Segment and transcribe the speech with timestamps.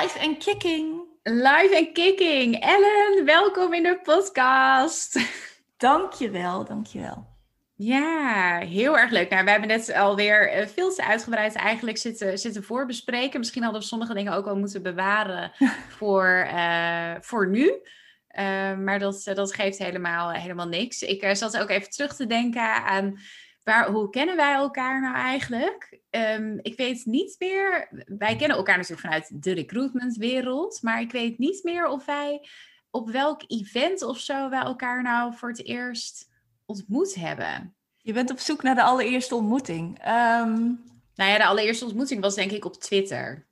[0.00, 1.00] Live en kicking.
[1.22, 2.60] Live en kicking.
[2.60, 5.20] Ellen, welkom in de podcast.
[5.76, 7.26] Dankjewel, dankjewel.
[7.74, 9.30] Ja, heel erg leuk.
[9.30, 13.38] Nou, we hebben net alweer eh, veel te uitgebreid eigenlijk zitten, zitten voorbespreken.
[13.38, 15.52] Misschien hadden we sommige dingen ook wel moeten bewaren
[15.98, 17.66] voor, uh, voor nu.
[17.66, 21.02] Uh, maar dat, dat geeft helemaal, helemaal niks.
[21.02, 23.18] Ik zat ook even terug te denken aan
[23.66, 26.00] waar, hoe kennen wij elkaar nou eigenlijk?
[26.10, 27.88] Um, ik weet niet meer.
[28.18, 30.82] Wij kennen elkaar natuurlijk vanuit de recruitmentwereld.
[30.82, 32.48] Maar ik weet niet meer of wij
[32.90, 36.28] op welk event of zo wij elkaar nou voor het eerst
[36.64, 37.76] ontmoet hebben.
[37.96, 39.98] Je bent op zoek naar de allereerste ontmoeting.
[40.08, 40.84] Um...
[41.14, 43.46] Nou ja, de allereerste ontmoeting was denk ik op Twitter.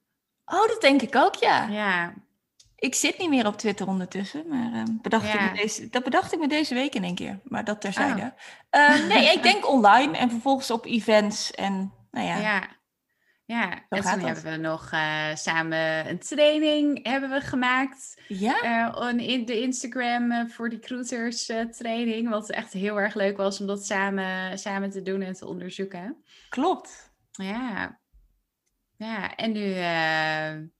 [0.44, 1.68] Oh, dat denk ik ook, ja.
[1.68, 2.14] Ja.
[2.84, 6.32] Ik zit niet meer op Twitter ondertussen, maar um, bedacht ik me deze, dat bedacht
[6.32, 7.40] ik me deze week in één keer.
[7.44, 8.34] Maar dat terzijde.
[8.70, 8.80] Oh.
[8.80, 12.36] Uh, nee, ik denk online en vervolgens op events en nou ja.
[12.36, 12.68] Ja,
[13.44, 13.70] ja.
[13.88, 18.22] en toen hebben we nog uh, samen een training hebben we gemaakt.
[18.28, 18.86] Ja.
[19.12, 22.28] Uh, in de Instagram voor die recruiters training.
[22.28, 26.24] Wat echt heel erg leuk was om dat samen, samen te doen en te onderzoeken.
[26.48, 27.12] Klopt.
[27.30, 28.00] Ja.
[28.96, 29.64] Ja, en nu,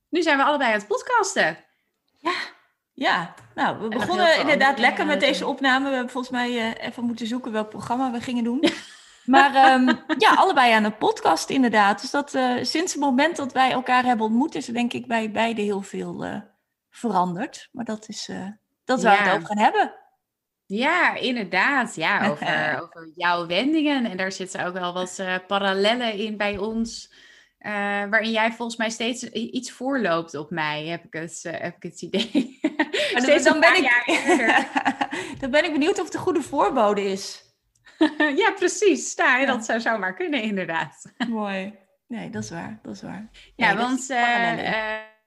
[0.09, 1.64] nu zijn we allebei aan het podcasten.
[2.25, 2.35] Ja,
[2.93, 3.35] ja.
[3.55, 5.89] Nou, we begonnen inderdaad lekker met deze opname.
[5.89, 8.65] We hebben volgens mij uh, even moeten zoeken welk programma we gingen doen.
[9.25, 9.87] Maar um,
[10.19, 12.01] ja, allebei aan een podcast inderdaad.
[12.01, 15.07] Dus dat uh, sinds het moment dat wij elkaar hebben ontmoet, is er denk ik
[15.07, 16.37] bij beide heel veel uh,
[16.91, 17.69] veranderd.
[17.73, 18.31] Maar dat is,
[18.85, 19.95] dat waar we het over gaan hebben.
[20.67, 21.95] Ja, inderdaad.
[21.95, 24.05] Ja, over, over jouw wendingen.
[24.07, 27.13] En daar zitten ook wel wat parallellen in bij ons.
[27.67, 27.71] Uh,
[28.11, 31.83] waarin jij volgens mij steeds iets voorloopt op mij, heb ik het, uh, heb ik
[31.83, 32.59] het idee.
[33.23, 33.91] steeds dan, ben ik,
[35.41, 37.55] dan ben ik benieuwd of het een goede voorbode is.
[38.43, 39.15] ja, precies.
[39.15, 39.47] Ja.
[39.47, 41.13] Dat zou zomaar kunnen, inderdaad.
[41.29, 41.79] Mooi.
[42.07, 42.79] Nee, dat is waar.
[42.83, 43.31] Dat is waar.
[43.57, 44.19] Ja, want uh,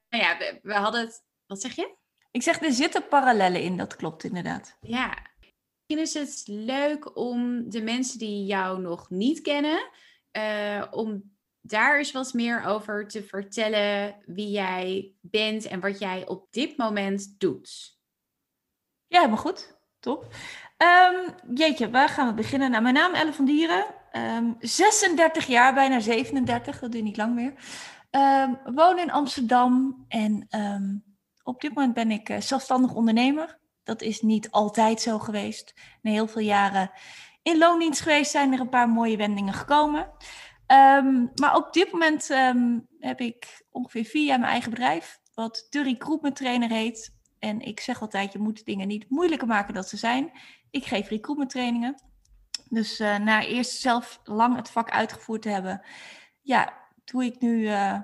[0.09, 1.24] nou ja, we, we, hadden het...
[1.48, 1.96] Wat zeg je?
[2.31, 3.78] Ik zeg, er zitten parallellen in.
[3.78, 4.78] Dat klopt inderdaad.
[4.81, 5.18] Ja.
[5.88, 9.90] Misschien is het leuk om de mensen die jou nog niet kennen...
[10.92, 11.37] om
[11.70, 16.78] daar eens wat meer over te vertellen wie jij bent en wat jij op dit
[16.78, 17.98] moment doet.
[19.08, 19.78] Ja, helemaal goed.
[20.00, 20.28] Top.
[20.78, 22.72] Um, jeetje, waar gaan we beginnen?
[22.72, 23.86] Nou, mijn naam Elle van Dieren.
[24.12, 27.54] Um, 36 jaar, bijna 37, dat duurt niet lang meer.
[28.12, 30.48] Um, woon in Amsterdam en
[31.44, 33.60] op dit moment ben ik uh, zelfstandig ondernemer.
[33.84, 35.74] Dat is niet altijd zo geweest.
[36.02, 36.92] Na heel veel jaren
[37.48, 40.12] in loondienst geweest zijn er een paar mooie wendingen gekomen.
[40.68, 45.68] Um, maar op dit moment um, heb ik ongeveer vier jaar mijn eigen bedrijf, wat
[45.70, 47.16] de recruitment trainer heet.
[47.40, 50.32] En ik zeg altijd, je moet dingen niet moeilijker maken dan ze zijn.
[50.70, 52.02] Ik geef recruitment trainingen.
[52.70, 55.82] Dus uh, na eerst zelf lang het vak uitgevoerd te hebben,
[56.42, 56.74] ja,
[57.06, 58.00] doe ik nu uh,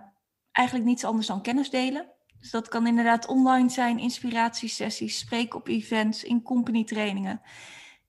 [0.51, 2.11] eigenlijk niets anders dan kennis delen.
[2.39, 7.41] Dus dat kan inderdaad online zijn, inspiratiesessies, spreken op events, in company trainingen.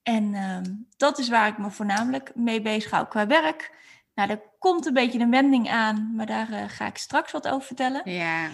[0.02, 3.82] En um, dat is waar ik me voornamelijk mee bezig hou qua werk.
[4.14, 7.48] Nou, er komt een beetje een wending aan, maar daar uh, ga ik straks wat
[7.48, 8.10] over vertellen.
[8.10, 8.50] Ja.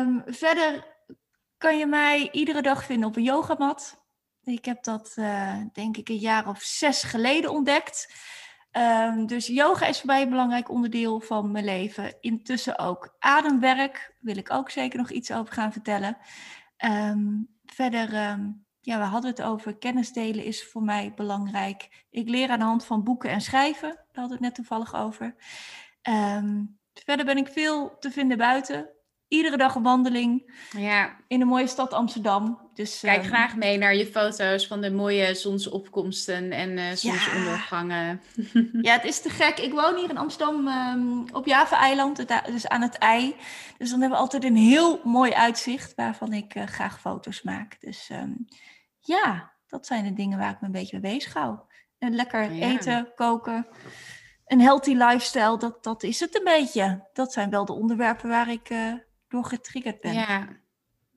[0.00, 0.86] Um, verder
[1.58, 4.04] kan je mij iedere dag vinden op een yogamat.
[4.42, 8.14] Ik heb dat uh, denk ik een jaar of zes geleden ontdekt.
[8.72, 12.16] Um, dus yoga is voor mij een belangrijk onderdeel van mijn leven.
[12.20, 16.16] Intussen ook ademwerk, wil ik ook zeker nog iets over gaan vertellen.
[16.84, 18.38] Um, verder
[18.84, 22.06] ja, we hadden het over kennis delen is voor mij belangrijk.
[22.10, 23.88] Ik leer aan de hand van boeken en schrijven.
[23.88, 25.34] Daar hadden we het net toevallig over.
[26.08, 28.90] Um, verder ben ik veel te vinden buiten.
[29.28, 30.52] Iedere dag een wandeling.
[30.76, 31.16] Ja.
[31.28, 32.70] In de mooie stad Amsterdam.
[32.74, 38.20] Dus, Kijk um, graag mee naar je foto's van de mooie zonsopkomsten en uh, zonsondergangen.
[38.34, 38.62] Ja.
[38.80, 39.58] ja, het is te gek.
[39.58, 43.36] Ik woon hier in Amsterdam um, op Java-eiland, dus aan het ei.
[43.78, 47.80] Dus dan hebben we altijd een heel mooi uitzicht waarvan ik uh, graag foto's maak.
[47.80, 48.10] Dus
[49.02, 51.58] ja, dat zijn de dingen waar ik me een beetje mee bezig hou.
[51.98, 52.70] En lekker ja.
[52.70, 53.66] eten, koken,
[54.46, 57.08] een healthy lifestyle, dat, dat is het een beetje.
[57.12, 58.94] Dat zijn wel de onderwerpen waar ik uh,
[59.28, 60.12] door getriggerd ben.
[60.12, 60.60] Ja.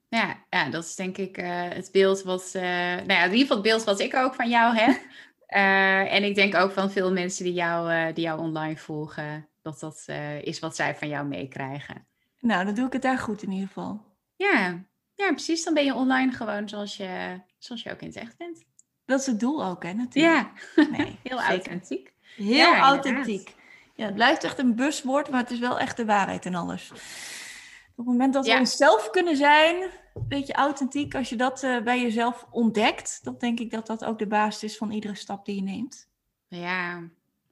[0.08, 3.38] Ja, ja, dat is denk ik uh, het beeld wat, uh, nou ja, in ieder
[3.38, 5.00] geval het beeld wat ik ook van jou heb.
[6.16, 9.48] en ik denk ook van veel mensen die jou, die jou online volgen.
[9.62, 12.06] dat dat eh, is wat zij van jou meekrijgen.
[12.40, 14.04] Nou, dan doe ik het daar goed in ieder geval.
[14.36, 14.84] Ja,
[15.16, 15.64] ja, precies.
[15.64, 18.64] Dan ben je online gewoon zoals je, zoals je ook in het echt bent.
[19.04, 20.72] Dat is het doel ook, hè, natuurlijk.
[20.76, 21.54] Ja, nee, heel zeker.
[21.54, 22.12] authentiek.
[22.36, 23.54] Heel ja, authentiek.
[23.94, 26.90] Ja, het blijft echt een buswoord, maar het is wel echt de waarheid en alles.
[26.90, 29.82] Op het moment dat we onszelf kunnen zijn,
[30.14, 34.04] een beetje authentiek, als je dat uh, bij jezelf ontdekt, dan denk ik dat dat
[34.04, 36.08] ook de basis is van iedere stap die je neemt.
[36.48, 36.96] Ja,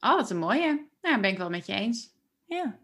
[0.01, 0.87] oh, wat een mooie.
[1.03, 2.15] Nou, ben ik wel met je eens.
[2.47, 2.79] Ja.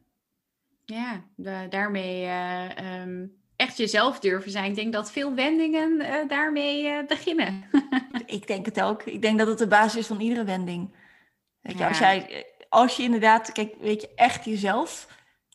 [0.85, 4.71] Ja, de, daarmee uh, um, echt jezelf durven zijn.
[4.71, 7.65] Ik denk dat veel wendingen uh, daarmee beginnen.
[8.27, 9.03] ik denk het ook.
[9.03, 10.95] Ik denk dat het de basis is van iedere wending.
[11.61, 15.09] Weet je, als, jij, als je inderdaad, kijk, weet je, echt jezelf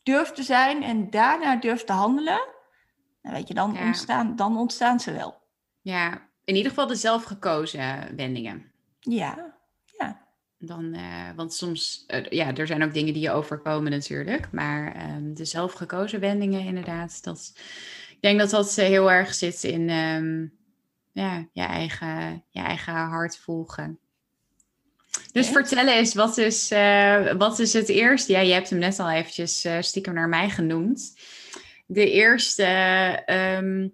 [0.04, 2.48] durft te zijn en daarna durft te handelen,
[3.22, 5.42] dan weet je, dan, ontstaan, dan ontstaan ze wel.
[5.81, 8.72] Ja, in ieder geval de zelfgekozen wendingen.
[9.00, 9.55] Ja.
[10.65, 15.09] Dan, uh, want soms, uh, ja, er zijn ook dingen die je overkomen natuurlijk, maar
[15.15, 17.53] um, de zelfgekozen wendingen inderdaad, dat,
[18.09, 20.53] ik denk dat dat uh, heel erg zit in um,
[21.12, 24.00] ja, je, eigen, je eigen hart volgen.
[25.31, 28.31] Dus vertel eens, wat is, uh, wat is het eerste?
[28.31, 31.13] Ja, je hebt hem net al eventjes stiekem naar mij genoemd.
[31.85, 32.65] De eerste,
[33.59, 33.94] um,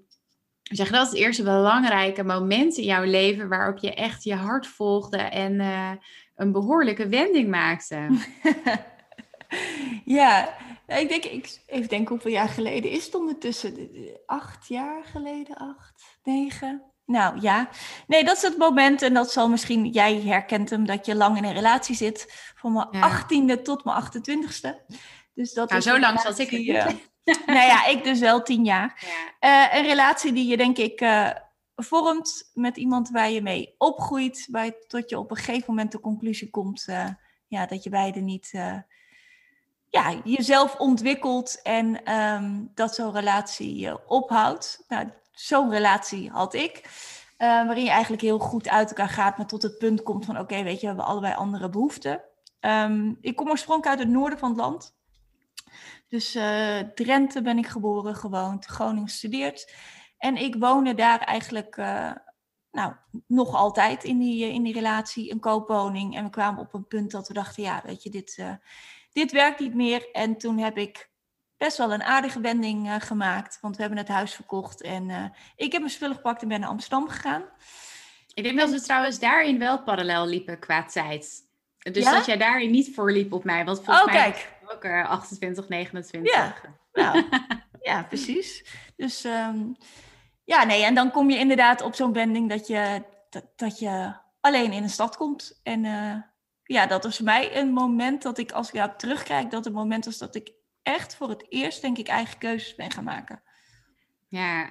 [0.63, 5.18] zeg dat, het eerste belangrijke moment in jouw leven waarop je echt je hart volgde
[5.18, 5.91] en uh,
[6.42, 8.08] een behoorlijke wending maakte.
[10.18, 10.56] ja,
[10.88, 13.90] ik denk, ik even denken hoeveel jaar geleden is het ondertussen?
[14.26, 16.84] Acht jaar geleden, acht, negen?
[17.06, 17.70] Nou ja,
[18.08, 19.02] nee, dat is het moment.
[19.02, 22.52] En dat zal misschien, jij herkent hem, dat je lang in een relatie zit.
[22.56, 24.96] Van mijn achttiende tot mijn 28ste.
[25.34, 26.86] Dus dat nou, is zo lang zat ik het uh,
[27.46, 29.08] Nou ja, ik dus wel tien jaar.
[29.40, 29.68] Ja.
[29.70, 31.30] Uh, een relatie die je denk ik uh,
[31.83, 34.48] vormt met iemand waar je mee opgroeit.
[34.51, 36.86] Je, tot je op een gegeven moment de conclusie komt
[37.48, 38.51] ja, dat je beide niet
[39.89, 44.83] ja, jezelf ontwikkelt en um, dat zo'n relatie ophoudt.
[44.88, 46.81] Nou, zo'n relatie had ik.
[47.38, 50.39] Uh, waarin je eigenlijk heel goed uit elkaar gaat, maar tot het punt komt van:
[50.39, 52.22] oké, weet je, we hebben allebei andere behoeften.
[52.60, 54.95] Um, ik kom oorspronkelijk uit het noorden van het land.
[56.07, 59.74] Dus uh, Drenthe ben ik geboren, gewoond, Groningen gestudeerd.
[60.21, 62.12] En ik woonde daar eigenlijk, uh,
[62.71, 62.94] nou,
[63.27, 66.15] nog altijd in die, in die relatie, een koopwoning.
[66.15, 68.45] En we kwamen op een punt dat we dachten: ja, weet je, dit,
[69.12, 70.12] dit werkt niet meer.
[70.12, 71.09] En toen heb ik
[71.57, 73.57] best wel een aardige wending uh, gemaakt.
[73.62, 76.69] Want we hebben het huis verkocht en ik heb mijn spullen gepakt en ben naar
[76.69, 77.44] Amsterdam gegaan.
[78.33, 81.50] Ik denk dat we trouwens daarin wel parallel liepen qua tijd.
[81.77, 82.12] Dus ja?
[82.12, 83.65] dat jij daarin niet voorliep op mij.
[83.65, 84.53] Want volgens oh, mij kijk.
[84.73, 86.33] ook uh, 28, 29.
[86.35, 86.56] Ja,
[86.94, 87.23] nou,
[87.81, 88.65] ja precies.
[88.95, 89.75] Dus um,
[90.51, 93.03] ja, nee, en dan kom je inderdaad op zo'n wending dat je,
[93.56, 95.59] dat, je alleen in een stad komt.
[95.63, 96.15] En uh,
[96.63, 99.74] ja, dat was voor mij een moment dat ik, als ik daarop terugkijk, dat het
[99.74, 100.51] moment was dat ik
[100.83, 103.42] echt voor het eerst, denk ik, eigen keuzes ben gaan maken.
[104.27, 104.69] Ja,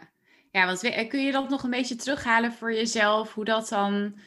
[0.50, 4.18] ja want kun je dat nog een beetje terughalen voor jezelf, hoe dat dan,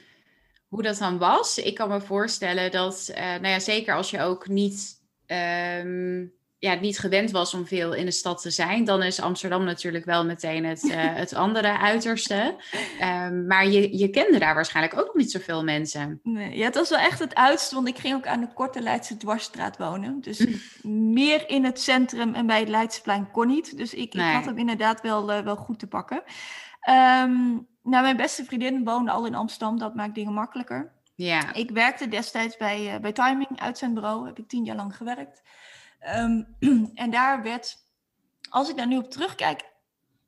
[0.68, 1.58] hoe dat dan was?
[1.58, 6.34] Ik kan me voorstellen dat, uh, nou ja, zeker als je ook niet um,
[6.64, 10.06] ja, niet gewend was om veel in de stad te zijn, dan is Amsterdam natuurlijk
[10.06, 10.94] wel meteen het, uh,
[11.24, 12.56] het andere uiterste.
[13.02, 16.20] Um, maar je, je kende daar waarschijnlijk ook nog niet zoveel mensen.
[16.24, 18.82] Nee, ja, het was wel echt het uitste, want ik ging ook aan de Korte
[18.82, 20.22] Leidse Dwarsstraat wonen.
[20.22, 20.48] Dus
[20.84, 23.78] meer in het centrum en bij het Leidseplein kon niet.
[23.78, 24.28] Dus ik, nee.
[24.28, 26.18] ik had hem inderdaad wel, uh, wel goed te pakken.
[26.90, 30.92] Um, nou, mijn beste vriendin woonde al in Amsterdam, dat maakt dingen makkelijker.
[31.16, 31.54] Ja.
[31.54, 34.96] Ik werkte destijds bij, uh, bij Timing, uit zijn bureau, heb ik tien jaar lang
[34.96, 35.42] gewerkt.
[36.18, 36.56] Um,
[36.94, 37.78] en daar werd,
[38.50, 39.72] als ik daar nu op terugkijk,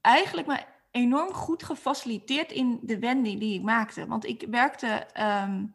[0.02, 4.08] eigenlijk maar enorm goed gefaciliteerd in de wending die ik maakte.
[4.08, 5.08] Want ik werkte
[5.48, 5.72] um,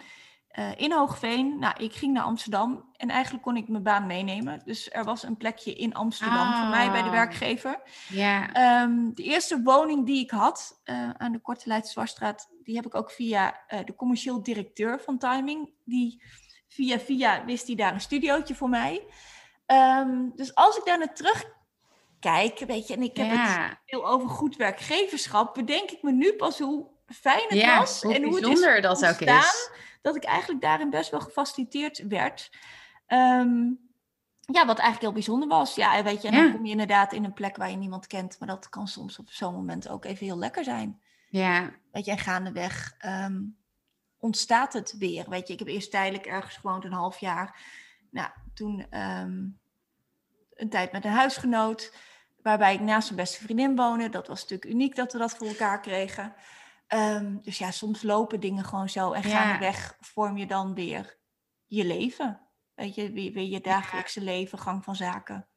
[0.59, 1.59] uh, in Hoogveen.
[1.59, 4.63] Nou, ik ging naar Amsterdam en eigenlijk kon ik mijn baan meenemen.
[4.65, 6.61] Dus er was een plekje in Amsterdam ah.
[6.61, 7.81] voor mij bij de werkgever.
[8.09, 8.83] Ja.
[8.83, 12.87] Um, de eerste woning die ik had uh, aan de Korte Leidse Zwarstraat, die heb
[12.87, 15.73] ik ook via uh, de commercieel directeur van Timing.
[15.85, 16.23] Die
[16.69, 19.05] via via wist hij daar een studiootje voor mij.
[19.73, 23.69] Um, dus als ik daar naar terugkijk, weet je, en ik heb ja.
[23.69, 28.03] het veel over goed werkgeverschap, bedenk ik me nu pas hoe fijn het ja, was
[28.03, 29.71] en hoe het is dat ook is.
[30.03, 32.51] dat ik eigenlijk daarin best wel gefaciliteerd werd.
[33.09, 33.89] Um,
[34.41, 35.75] ja, wat eigenlijk heel bijzonder was.
[35.75, 38.39] Ja, weet je, en dan kom je inderdaad in een plek waar je niemand kent,
[38.39, 41.03] maar dat kan soms op zo'n moment ook even heel lekker zijn.
[41.29, 41.71] Ja.
[41.93, 43.57] Weet je, en gaandeweg um,
[44.19, 45.29] ontstaat het weer.
[45.29, 47.61] Weet je, ik heb eerst tijdelijk ergens gewoond, een half jaar.
[48.11, 49.60] Nou, toen um,
[50.61, 51.95] een tijd met een huisgenoot,
[52.43, 54.09] waarbij ik naast mijn beste vriendin woonde.
[54.09, 56.35] Dat was natuurlijk uniek dat we dat voor elkaar kregen.
[56.89, 59.97] Um, dus ja, soms lopen dingen gewoon zo en gaandeweg ja.
[60.01, 61.19] vorm je dan weer
[61.67, 62.41] je leven.
[62.75, 65.49] Weet je, weer je dagelijkse leven, gang van zaken,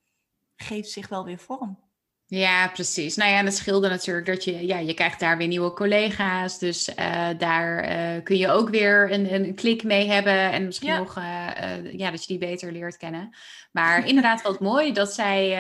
[0.55, 1.79] geeft zich wel weer vorm.
[2.25, 3.15] Ja, precies.
[3.15, 6.59] Nou ja, en het scheelde natuurlijk dat je, ja, je krijgt daar weer nieuwe collega's.
[6.59, 10.51] Dus uh, daar uh, kun je ook weer een, een klik mee hebben.
[10.51, 10.97] En misschien ja.
[10.97, 13.35] nog, uh, ja, dat je die beter leert kennen.
[13.71, 15.51] Maar inderdaad, wat mooi dat zij,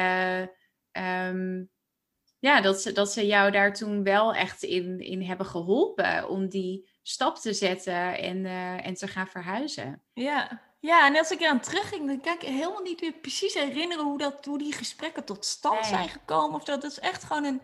[1.27, 1.69] um,
[2.39, 6.29] ja, dat ze, dat ze jou daar toen wel echt in, in hebben geholpen.
[6.29, 8.45] Om die stap te zetten en,
[8.83, 10.01] en te gaan verhuizen.
[10.13, 14.05] Ja, ja, en als ik eraan terugging, dan kan ik helemaal niet weer precies herinneren
[14.05, 15.89] hoe, dat, hoe die gesprekken tot stand nee.
[15.89, 16.55] zijn gekomen.
[16.55, 16.81] Of dat.
[16.81, 17.61] dat is echt gewoon een.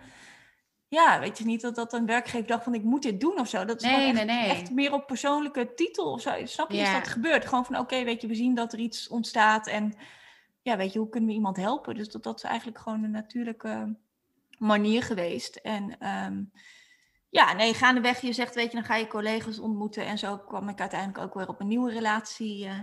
[0.88, 3.48] Ja, weet je niet dat dat een werkgever dacht van ik moet dit doen of
[3.48, 3.66] zo.
[3.66, 4.50] Dat is nee, echt, nee, nee.
[4.50, 6.46] echt meer op persoonlijke titel of zo.
[6.46, 6.78] Snap je?
[6.78, 6.84] Ja.
[6.84, 7.46] Is dat gebeurt?
[7.46, 9.68] Gewoon van oké, okay, weet je, we zien dat er iets ontstaat.
[9.68, 9.94] En
[10.62, 11.96] ja, weet je, hoe kunnen we iemand helpen?
[11.96, 13.96] Dus dat, dat is eigenlijk gewoon een natuurlijke
[14.58, 15.56] manier geweest.
[15.56, 16.52] En um,
[17.30, 20.06] ja, nee, gaandeweg, je zegt, weet je, dan ga je collega's ontmoeten.
[20.06, 22.80] En zo kwam ik uiteindelijk ook weer op een nieuwe relatie uh,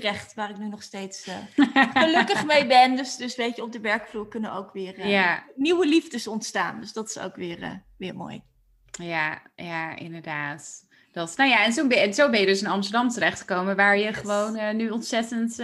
[0.00, 1.36] terecht, waar ik nu nog steeds uh,
[2.02, 2.96] gelukkig mee ben.
[2.96, 5.44] Dus, dus weet je, op de werkvloer kunnen ook weer uh, ja.
[5.56, 6.80] nieuwe liefdes ontstaan.
[6.80, 8.42] Dus dat is ook weer, uh, weer mooi.
[8.90, 10.86] Ja, ja, inderdaad.
[11.12, 13.98] Dat, nou ja, en zo, ben, en zo ben je dus in Amsterdam terechtgekomen, waar
[13.98, 14.16] je yes.
[14.16, 15.54] gewoon nu ontzettend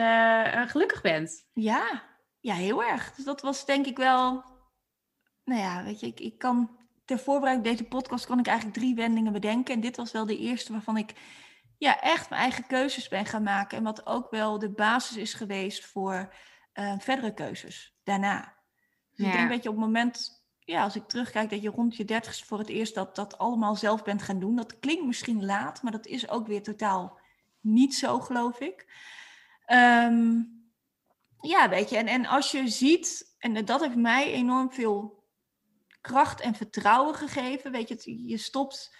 [0.70, 1.46] gelukkig bent.
[1.52, 2.02] Ja,
[2.40, 3.12] ja, heel erg.
[3.12, 4.44] Dus dat was denk ik wel,
[5.44, 6.70] nou ja, weet je, ik, ik kan
[7.04, 9.74] ter voorbereiding deze podcast kon ik eigenlijk drie wendingen bedenken.
[9.74, 11.12] En dit was wel de eerste waarvan ik
[11.80, 13.78] ja, echt mijn eigen keuzes ben gaan maken.
[13.78, 16.34] En wat ook wel de basis is geweest voor
[16.74, 18.56] uh, verdere keuzes daarna.
[19.14, 19.32] Dus ja.
[19.32, 22.04] ik denk dat je op het moment, ja, als ik terugkijk, dat je rond je
[22.04, 24.56] dertigste voor het eerst dat, dat allemaal zelf bent gaan doen.
[24.56, 27.18] Dat klinkt misschien laat, maar dat is ook weer totaal
[27.60, 28.92] niet zo, geloof ik.
[29.66, 30.58] Um,
[31.40, 35.24] ja, weet je, en, en als je ziet, en dat heeft mij enorm veel
[36.00, 37.72] kracht en vertrouwen gegeven.
[37.72, 38.96] Weet je, je stopt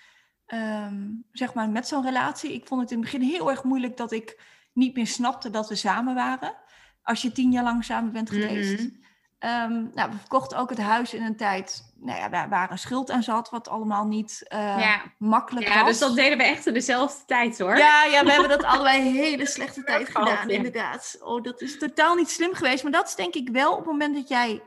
[0.54, 2.52] um, zeg maar met zo'n relatie.
[2.52, 4.40] Ik vond het in het begin heel erg moeilijk dat ik
[4.72, 6.54] niet meer snapte dat we samen waren.
[7.02, 8.80] Als je tien jaar lang samen bent geweest.
[8.80, 9.00] Mm
[9.38, 9.72] -hmm.
[9.72, 13.10] um, nou, we verkochten ook het huis in een tijd nou ja, waar, een schuld
[13.10, 15.02] aan zat, wat allemaal niet uh, ja.
[15.18, 15.88] makkelijk ja, was.
[15.88, 17.76] Dus dat deden we echt in dezelfde tijd hoor.
[17.76, 20.54] Ja, ja we hebben dat allebei hele slechte tijd gedaan, ja.
[20.54, 21.18] inderdaad.
[21.20, 22.82] Oh, dat is totaal niet slim geweest.
[22.82, 24.62] Maar dat is denk ik wel op het moment dat jij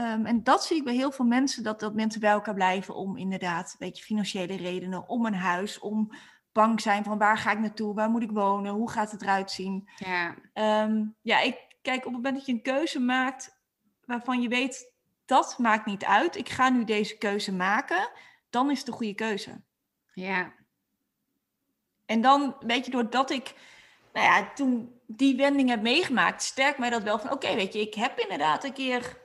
[0.00, 2.94] Um, en dat zie ik bij heel veel mensen, dat, dat mensen bij elkaar blijven
[2.94, 6.12] om inderdaad, een beetje financiële redenen, om een huis, om
[6.52, 9.50] bang zijn van waar ga ik naartoe, waar moet ik wonen, hoe gaat het eruit
[9.50, 9.88] zien.
[9.96, 10.34] Ja,
[10.84, 13.58] um, ja ik kijk op het moment dat je een keuze maakt
[14.04, 14.92] waarvan je weet,
[15.24, 18.10] dat maakt niet uit, ik ga nu deze keuze maken,
[18.50, 19.60] dan is het de goede keuze.
[20.12, 20.52] Ja.
[22.06, 23.54] En dan, weet je, doordat ik,
[24.12, 27.72] nou ja, toen die wending heb meegemaakt, sterkt mij dat wel van, oké, okay, weet
[27.72, 29.18] je, ik heb inderdaad een keer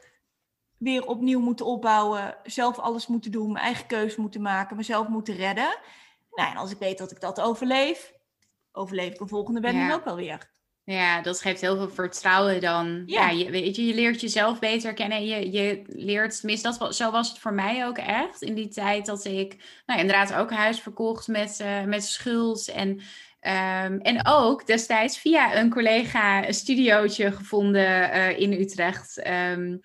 [0.77, 5.36] weer opnieuw moeten opbouwen, zelf alles moeten doen, mijn eigen keuze moeten maken, mezelf moeten
[5.36, 5.77] redden.
[6.32, 8.13] Nou, en als ik weet dat ik dat overleef,
[8.72, 9.94] overleef ik een volgende wending ja.
[9.94, 10.53] ook wel weer.
[10.86, 13.03] Ja, dat geeft heel veel vertrouwen dan.
[13.05, 15.25] Ja, ja je, weet je, je leert jezelf beter kennen.
[15.25, 18.41] Je, je leert, tenminste, dat, zo was het voor mij ook echt.
[18.41, 22.67] In die tijd dat ik, nou inderdaad ook huis verkocht met, uh, met schuld.
[22.67, 29.27] En, um, en ook destijds via een collega een studiootje gevonden uh, in Utrecht.
[29.27, 29.82] Um,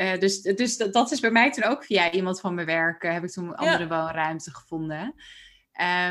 [0.00, 3.04] uh, dus dus dat, dat, is bij mij toen ook via iemand van mijn werk,
[3.04, 3.88] uh, heb ik toen een andere ja.
[3.88, 5.14] woonruimte gevonden.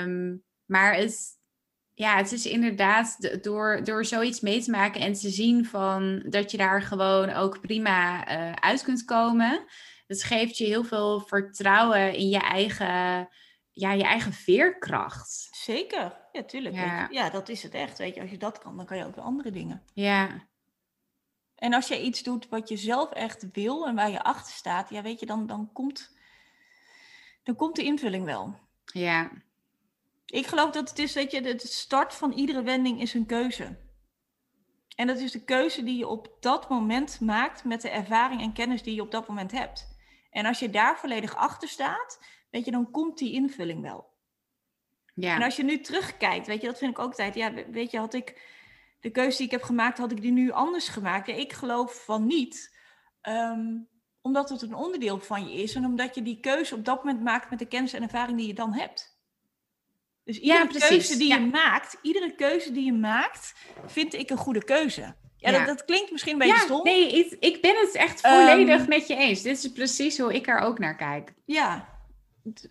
[0.01, 1.37] Um, maar het,
[1.93, 6.51] ja, het is inderdaad door, door zoiets mee te maken en te zien van dat
[6.51, 9.65] je daar gewoon ook prima uh, uit kunt komen.
[10.07, 13.29] Dat geeft je heel veel vertrouwen in je eigen,
[13.71, 15.47] ja, je eigen veerkracht.
[15.51, 16.75] Zeker, ja, tuurlijk.
[16.75, 17.07] Ja.
[17.11, 17.97] ja, dat is het echt.
[17.97, 19.83] Weet je, als je dat kan, dan kan je ook weer andere dingen.
[19.93, 20.47] Ja.
[21.57, 24.89] En als je iets doet wat je zelf echt wil en waar je achter staat,
[24.89, 26.17] ja, weet je, dan, dan, komt,
[27.43, 28.59] dan komt de invulling wel.
[28.85, 29.31] Ja.
[30.25, 33.77] Ik geloof dat het is, weet je, de start van iedere wending is een keuze.
[34.95, 38.53] En dat is de keuze die je op dat moment maakt met de ervaring en
[38.53, 39.97] kennis die je op dat moment hebt.
[40.31, 44.15] En als je daar volledig achter staat, weet je, dan komt die invulling wel.
[45.13, 45.35] Ja.
[45.35, 47.35] En als je nu terugkijkt, weet je, dat vind ik ook tijd.
[47.35, 48.41] Ja, weet je, had ik
[48.99, 51.27] de keuze die ik heb gemaakt, had ik die nu anders gemaakt?
[51.27, 52.75] Ik geloof van niet.
[53.21, 53.89] Um,
[54.21, 57.23] omdat het een onderdeel van je is en omdat je die keuze op dat moment
[57.23, 59.15] maakt met de kennis en ervaring die je dan hebt.
[60.23, 61.35] Dus iedere ja, keuze die ja.
[61.35, 63.53] je maakt, iedere keuze die je maakt,
[63.85, 65.01] vind ik een goede keuze.
[65.01, 65.57] Ja, ja.
[65.57, 66.83] Dat, dat, klinkt misschien een beetje stom.
[66.83, 69.41] Nee, ik, ik, ben het echt volledig um, met je eens.
[69.41, 71.33] Dit is precies hoe ik er ook naar kijk.
[71.45, 71.89] Ja,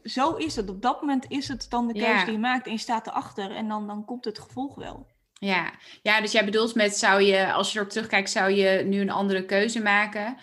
[0.02, 0.68] zo is het.
[0.68, 3.50] Op dat moment is het dan de keuze die je maakt en je staat erachter
[3.50, 5.06] en dan, dan komt het gevolg wel.
[5.38, 5.72] Ja.
[6.02, 9.10] ja, dus jij bedoelt met zou je, als je erop terugkijkt, zou je nu een
[9.10, 10.36] andere keuze maken?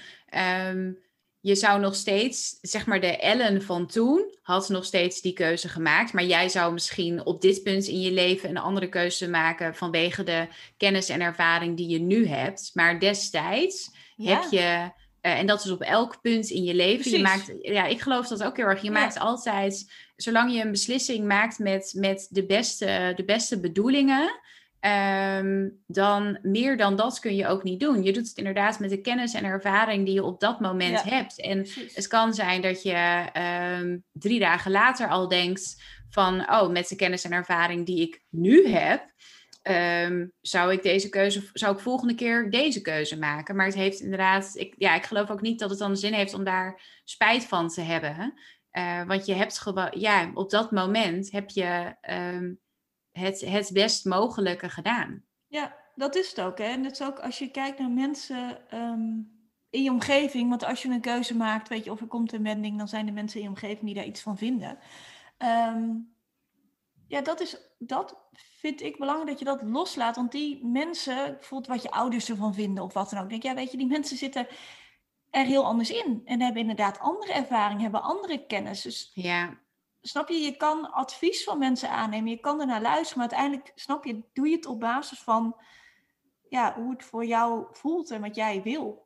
[0.69, 1.01] Um,
[1.43, 5.69] je zou nog steeds, zeg maar, de Ellen van toen had nog steeds die keuze
[5.69, 6.13] gemaakt.
[6.13, 10.23] Maar jij zou misschien op dit punt in je leven een andere keuze maken vanwege
[10.23, 10.47] de
[10.77, 12.71] kennis en ervaring die je nu hebt.
[12.73, 17.11] Maar destijds heb je, uh, en dat is op elk punt in je leven.
[17.11, 18.81] Je maakt, ja, ik geloof dat ook heel erg.
[18.81, 24.39] Je maakt altijd, zolang je een beslissing maakt met, met de, beste, de beste bedoelingen
[24.83, 28.03] Ehm, dan meer dan dat kun je ook niet doen.
[28.03, 31.41] Je doet het inderdaad met de kennis en ervaring die je op dat moment hebt.
[31.41, 36.87] En het kan zijn dat je ehm, drie dagen later al denkt van, oh, met
[36.87, 39.11] de kennis en ervaring die ik nu heb,
[39.61, 43.55] ehm, zou ik deze keuze, zou ik volgende keer deze keuze maken.
[43.55, 46.33] Maar het heeft inderdaad, ik, ja, ik geloof ook niet dat het dan zin heeft
[46.33, 48.33] om daar spijt van te hebben.
[48.73, 51.95] Uh, want je hebt gewoon, ja, op dat moment heb je
[53.13, 55.23] het, het best mogelijke gedaan.
[55.47, 56.57] Ja, dat is het ook.
[56.57, 56.63] Hè?
[56.63, 59.21] En dat is ook als je kijkt naar mensen ehm,
[59.69, 60.49] in je omgeving.
[60.49, 63.05] Want als je een keuze maakt, weet je, of er komt een wending, dan zijn
[63.05, 64.77] de mensen in je omgeving die daar iets van vinden.
[65.37, 65.89] Ehm,
[67.07, 70.15] ja, dat, is, dat vind ik belangrijk dat je dat loslaat.
[70.15, 73.29] Want die mensen, bijvoorbeeld wat je ouders ervan vinden of wat dan ook.
[73.29, 74.47] Denk, ja, weet je, die mensen zitten
[75.29, 76.21] er heel anders in.
[76.25, 78.81] En hebben inderdaad andere ervaring, hebben andere kennis.
[78.81, 79.61] Dus ja
[80.03, 83.71] snap je, je kan advies van mensen aannemen, je kan er naar luisteren, maar uiteindelijk,
[83.75, 85.55] snap je, doe je het op basis van
[86.49, 89.05] ja, hoe het voor jou voelt en wat jij wil.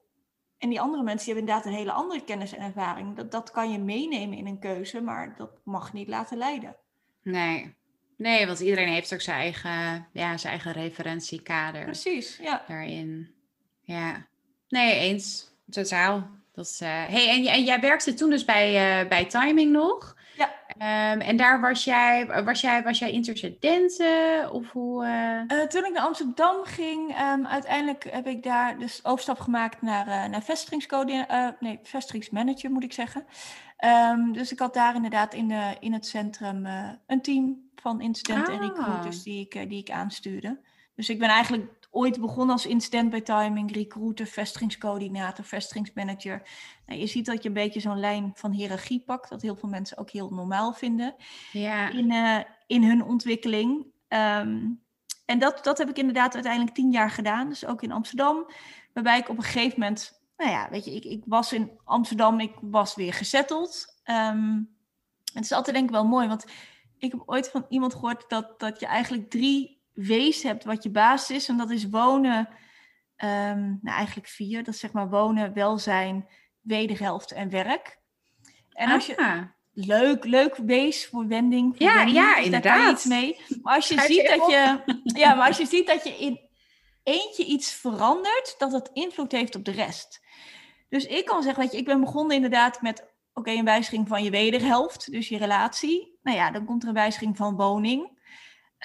[0.57, 3.15] En die andere mensen die hebben inderdaad een hele andere kennis en ervaring.
[3.15, 6.75] Dat, dat kan je meenemen in een keuze, maar dat mag niet laten leiden.
[7.23, 7.75] Nee.
[8.17, 11.83] Nee, want iedereen heeft ook zijn eigen, ja, zijn eigen referentiekader.
[11.83, 12.63] Precies, ja.
[12.67, 13.35] Daarin.
[13.81, 14.27] Ja.
[14.69, 15.55] Nee, eens.
[15.69, 16.29] Totaal.
[16.51, 16.87] Dat is, uh...
[16.87, 20.16] hey, en, en jij werkte toen dus bij, uh, bij Timing nog.
[20.81, 25.05] Um, en daar was jij, was jij, was jij intercedente of hoe?
[25.05, 25.57] Uh...
[25.57, 30.07] Uh, toen ik naar Amsterdam ging, um, uiteindelijk heb ik daar dus overstap gemaakt naar,
[30.07, 33.25] uh, naar vestigingscoördinator, nee, vestigingsmanager moet ik zeggen.
[34.11, 36.65] Um, dus ik had daar inderdaad in, de, in het centrum
[37.07, 38.61] een team van incidenten ah.
[38.61, 40.59] en recruiters die ik, die ik aanstuurde.
[40.95, 46.49] Dus ik ben eigenlijk ooit begonnen als incident bij timing, recruiter, vestigingscoördinator, vestigingsmanager.
[46.85, 49.69] Nou, je ziet dat je een beetje zo'n lijn van hiërarchie pakt, dat heel veel
[49.69, 51.15] mensen ook heel normaal vinden
[51.51, 51.89] ja.
[51.89, 53.85] in, uh, in hun ontwikkeling.
[54.07, 54.81] Um,
[55.25, 58.45] en dat, dat heb ik inderdaad uiteindelijk tien jaar gedaan, dus ook in Amsterdam,
[58.93, 62.39] waarbij ik op een gegeven moment, nou ja, weet je, ik, ik was in Amsterdam,
[62.39, 64.01] ik was weer gezetteld.
[64.05, 64.75] Um,
[65.33, 66.45] het is altijd denk ik wel mooi, want
[66.97, 70.89] ik heb ooit van iemand gehoord dat, dat je eigenlijk drie wees hebt wat je
[70.89, 71.47] basis is.
[71.47, 72.49] En dat is wonen,
[73.17, 74.63] um, nou eigenlijk vier.
[74.63, 76.27] Dat is zeg maar wonen, welzijn,
[76.61, 77.99] wederhelft en werk.
[78.71, 79.17] En als je...
[79.17, 79.41] Ah.
[79.79, 81.75] Leuk, leuk wees voor wending.
[81.77, 82.91] Voor ja, wending, ja, dus inderdaad.
[82.91, 83.39] iets mee.
[83.61, 86.39] Maar als je, ziet dat je, ja, maar als je ziet dat je in
[87.03, 90.21] eentje iets verandert, dat het invloed heeft op de rest.
[90.89, 94.23] Dus ik kan zeggen, weet je, ik ben begonnen inderdaad met, oké, een wijziging van
[94.23, 96.17] je wederhelft, dus je relatie.
[96.21, 98.19] Nou ja, dan komt er een wijziging van woning.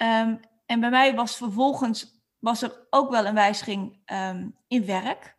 [0.01, 0.39] Um,
[0.73, 5.35] en bij mij was vervolgens was er ook wel een wijziging um, in werk.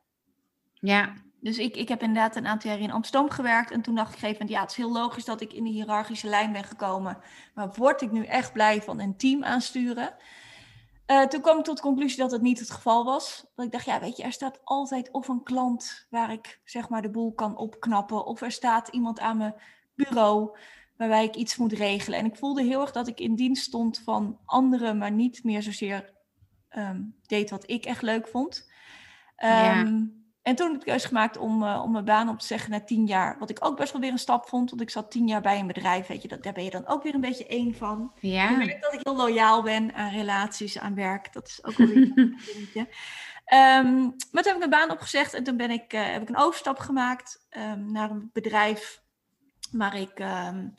[0.73, 1.12] Ja.
[1.40, 3.70] Dus ik, ik heb inderdaad een aantal jaar in Amsterdam gewerkt.
[3.70, 6.29] En toen dacht ik gegeven ja, het is heel logisch dat ik in de hiërarchische
[6.29, 7.18] lijn ben gekomen.
[7.55, 10.14] Maar word ik nu echt blij van een team aansturen?
[11.07, 13.47] Uh, toen kwam ik tot de conclusie dat het niet het geval was.
[13.55, 16.88] Dat ik dacht, ja, weet je, er staat altijd of een klant waar ik zeg
[16.88, 18.25] maar de boel kan opknappen.
[18.25, 19.55] Of er staat iemand aan mijn
[19.94, 20.57] bureau
[20.96, 22.18] waarbij ik iets moet regelen.
[22.18, 25.62] En ik voelde heel erg dat ik in dienst stond van anderen, maar niet meer
[25.62, 26.12] zozeer
[26.76, 28.70] um, deed wat ik echt leuk vond.
[29.44, 29.83] Um, ja.
[30.44, 32.70] En toen heb ik de keuze gemaakt om, uh, om mijn baan op te zeggen
[32.70, 33.38] na tien jaar.
[33.38, 34.70] Wat ik ook best wel weer een stap vond.
[34.70, 36.07] Want ik zat tien jaar bij een bedrijf.
[36.07, 38.12] Weet je, dat, daar ben je dan ook weer een beetje één van.
[38.20, 38.50] Ja.
[38.50, 41.33] Ik merk dat ik heel loyaal ben aan relaties, aan werk.
[41.33, 42.80] Dat is ook wel weer een dingetje.
[42.80, 45.35] Um, maar toen heb ik mijn baan opgezegd.
[45.35, 49.02] En toen ben ik, uh, heb ik een overstap gemaakt um, naar een bedrijf
[49.75, 50.75] maar ik, um,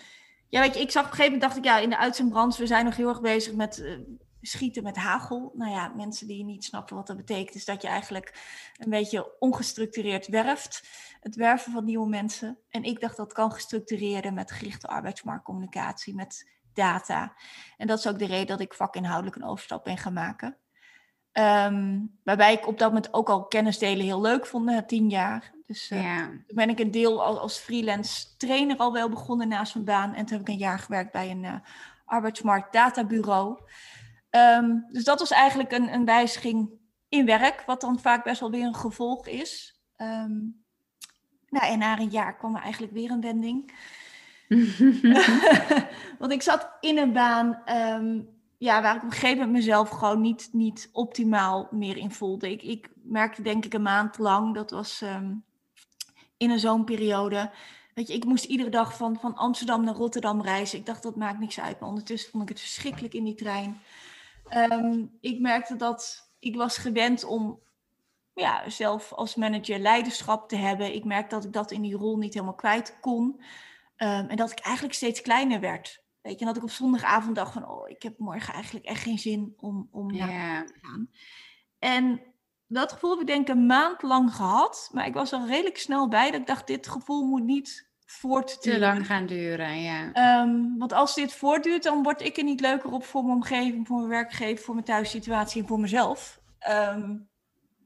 [0.49, 2.61] ja, weet je, ik zag op een gegeven moment, dacht ik, ja, in de uitzendbranche,
[2.61, 3.99] we zijn nog heel erg bezig met uh,
[4.41, 5.51] schieten met hagel.
[5.55, 8.39] Nou ja, mensen die niet snappen wat dat betekent, is dat je eigenlijk
[8.77, 10.87] een beetje ongestructureerd werft.
[11.19, 12.57] Het werven van nieuwe mensen.
[12.69, 17.35] En ik dacht dat kan gestructureerder met gerichte arbeidsmarktcommunicatie, met data.
[17.77, 20.57] En dat is ook de reden dat ik vakinhoudelijk een overstap ben gaan maken.
[21.39, 25.09] Um, waarbij ik op dat moment ook al kennis delen heel leuk vond na tien
[25.09, 25.53] jaar.
[25.67, 26.25] Dus uh, ja.
[26.25, 30.13] toen ben ik een deel als, als, freelance trainer al wel begonnen naast mijn baan.
[30.13, 31.55] En toen heb ik een jaar gewerkt bij een uh,
[32.05, 33.59] arbeidsmarkt databureau.
[34.29, 36.69] Um, dus dat was eigenlijk een, een, wijziging
[37.09, 39.81] in werk, wat dan vaak best wel weer een gevolg is.
[39.97, 40.63] Um,
[41.49, 43.73] nou, en na een jaar kwam er eigenlijk weer een wending.
[46.19, 48.34] Want ik zat in een baan um,
[48.65, 52.51] ja, waar ik op een gegeven moment mezelf gewoon niet, niet optimaal meer in voelde.
[52.51, 55.03] Ik, ik merkte denk ik een maand lang, dat was
[56.37, 57.51] in een zo'n periode.
[57.93, 60.79] Weet je, ik moest iedere dag van, van Amsterdam naar Rotterdam reizen.
[60.79, 61.79] Ik dacht, dat maakt niks uit.
[61.79, 63.81] Maar ondertussen vond ik het verschrikkelijk in die trein.
[64.47, 67.59] Ehm, ik merkte dat ik was gewend om
[68.33, 70.93] ja, zelf als manager leiderschap te hebben.
[70.93, 73.41] Ik merkte dat ik dat in die rol niet helemaal kwijt kon.
[73.95, 76.03] Ehm, en dat ik eigenlijk steeds kleiner werd.
[76.25, 79.01] Weet je, en dat ik op zondagavond dacht van, oh, ik heb morgen eigenlijk echt
[79.03, 81.09] geen zin om, om naar te gaan.
[81.79, 82.21] En
[82.67, 84.89] dat gevoel heb ik denk ik een maand lang gehad.
[84.93, 88.79] Maar ik was al redelijk snel bij dat ik dacht, dit gevoel moet niet voortduren.
[88.79, 90.41] Te lang gaan duren, ja.
[90.41, 93.87] Um, want als dit voortduurt, dan word ik er niet leuker op voor mijn omgeving,
[93.87, 96.39] voor mijn werkgever, voor mijn thuissituatie en voor mezelf.
[96.69, 97.29] Um,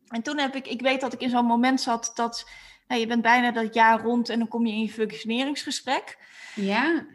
[0.08, 2.50] en toen heb ik, ik weet dat ik in zo'n moment zat dat
[2.88, 6.18] nou, je bent bijna dat jaar rond en dan kom je in je functioneringsgesprek.
[6.56, 7.06] Ja.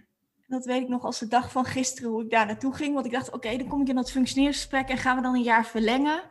[0.55, 2.95] Dat weet ik nog als de dag van gisteren hoe ik daar naartoe ging.
[2.95, 5.43] Want ik dacht, oké, dan kom ik in dat functioneringsgesprek en gaan we dan een
[5.43, 6.23] jaar verlengen.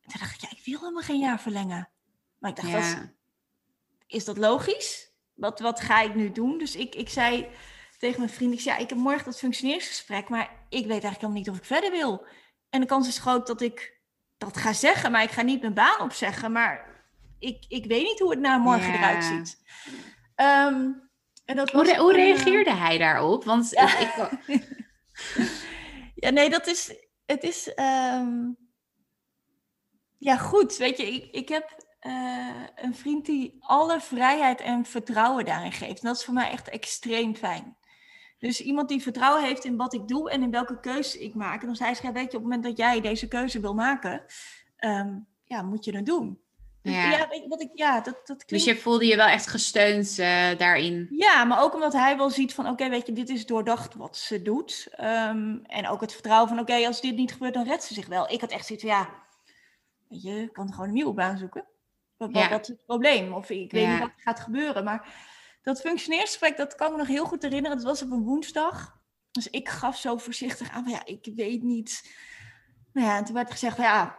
[0.00, 1.88] En toen dacht ik, ja, ik wil helemaal geen jaar verlengen.
[2.38, 2.94] Maar ik dacht, ja.
[2.94, 3.08] dat,
[4.06, 5.12] is dat logisch?
[5.34, 6.58] Wat, wat ga ik nu doen?
[6.58, 7.48] Dus ik, ik zei
[7.98, 11.20] tegen mijn vriend, ik zei, ja, ik heb morgen dat functioneringsgesprek, maar ik weet eigenlijk
[11.20, 12.26] helemaal niet of ik verder wil.
[12.70, 14.00] En de kans is groot dat ik
[14.38, 16.52] dat ga zeggen, maar ik ga niet mijn baan opzeggen.
[16.52, 17.04] Maar
[17.38, 19.62] ik, ik weet niet hoe het na morgen eruit ziet.
[20.34, 20.90] Ehm,
[21.46, 23.44] en dat hoe, hoe reageerde hij daarop?
[23.44, 23.98] Want ja.
[23.98, 24.30] Ik,
[26.24, 26.94] ja, nee, dat is.
[27.26, 27.74] Het is.
[27.74, 28.52] Ehm,
[30.18, 30.76] ja, goed.
[30.76, 36.00] Weet je, ik, ik heb uh, een vriend die alle vrijheid en vertrouwen daarin geeft.
[36.00, 37.76] En dat is voor mij echt extreem fijn.
[38.38, 41.60] Dus iemand die vertrouwen heeft in wat ik doe en in welke keuze ik maak.
[41.60, 44.24] En dan zei ze, weet je, op het moment dat jij deze keuze wil maken,
[44.78, 46.40] um, ja, moet je dat doen.
[46.86, 48.48] Dus, ja, ja, wat ik, ja dat, dat klinkt...
[48.48, 51.06] Dus je voelde je wel echt gesteund uh, daarin?
[51.10, 54.16] Ja, maar ook omdat hij wel ziet van, oké, weet je, dit is doordacht wat
[54.16, 54.88] ze doet.
[55.00, 58.06] Um, en ook het vertrouwen van, oké, als dit niet gebeurt, dan redt ze zich
[58.06, 58.30] wel.
[58.30, 59.08] Ik had echt zoiets van, ja,
[60.08, 61.64] weet je, kan gewoon een nieuwe baan zoeken.
[62.16, 62.48] Wat, ja.
[62.48, 63.32] wat is het probleem?
[63.32, 65.08] Of ik weet niet wat gaat gebeuren, maar
[65.62, 67.76] dat functioneersgesprek, dat kan ik me nog heel goed herinneren.
[67.76, 68.98] Het was op een woensdag.
[69.30, 72.14] Dus ik gaf zo voorzichtig aan, ja, ik weet niet.
[72.92, 74.18] Nou ja, en toen werd gezegd, ja,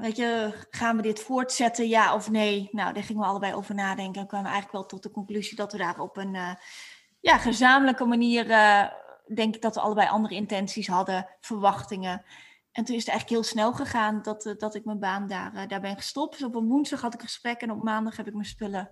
[0.00, 2.68] weet je, gaan we dit voortzetten, ja of nee?
[2.72, 5.72] Nou, daar gingen we allebei over nadenken en kwamen eigenlijk wel tot de conclusie dat
[5.72, 6.54] we daar op een uh,
[7.20, 8.86] ja, gezamenlijke manier, uh,
[9.34, 12.24] denk ik dat we allebei andere intenties hadden, verwachtingen.
[12.72, 15.68] En toen is het eigenlijk heel snel gegaan dat, uh, dat ik mijn baan daar,
[15.68, 16.32] daar ben gestopt.
[16.32, 18.90] Dus op een woensdag had ik een gesprek en op maandag heb ik mijn spullen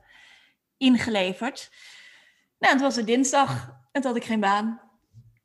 [0.77, 1.71] ingeleverd.
[2.59, 4.81] Nou, het was een dinsdag en toen had ik geen baan.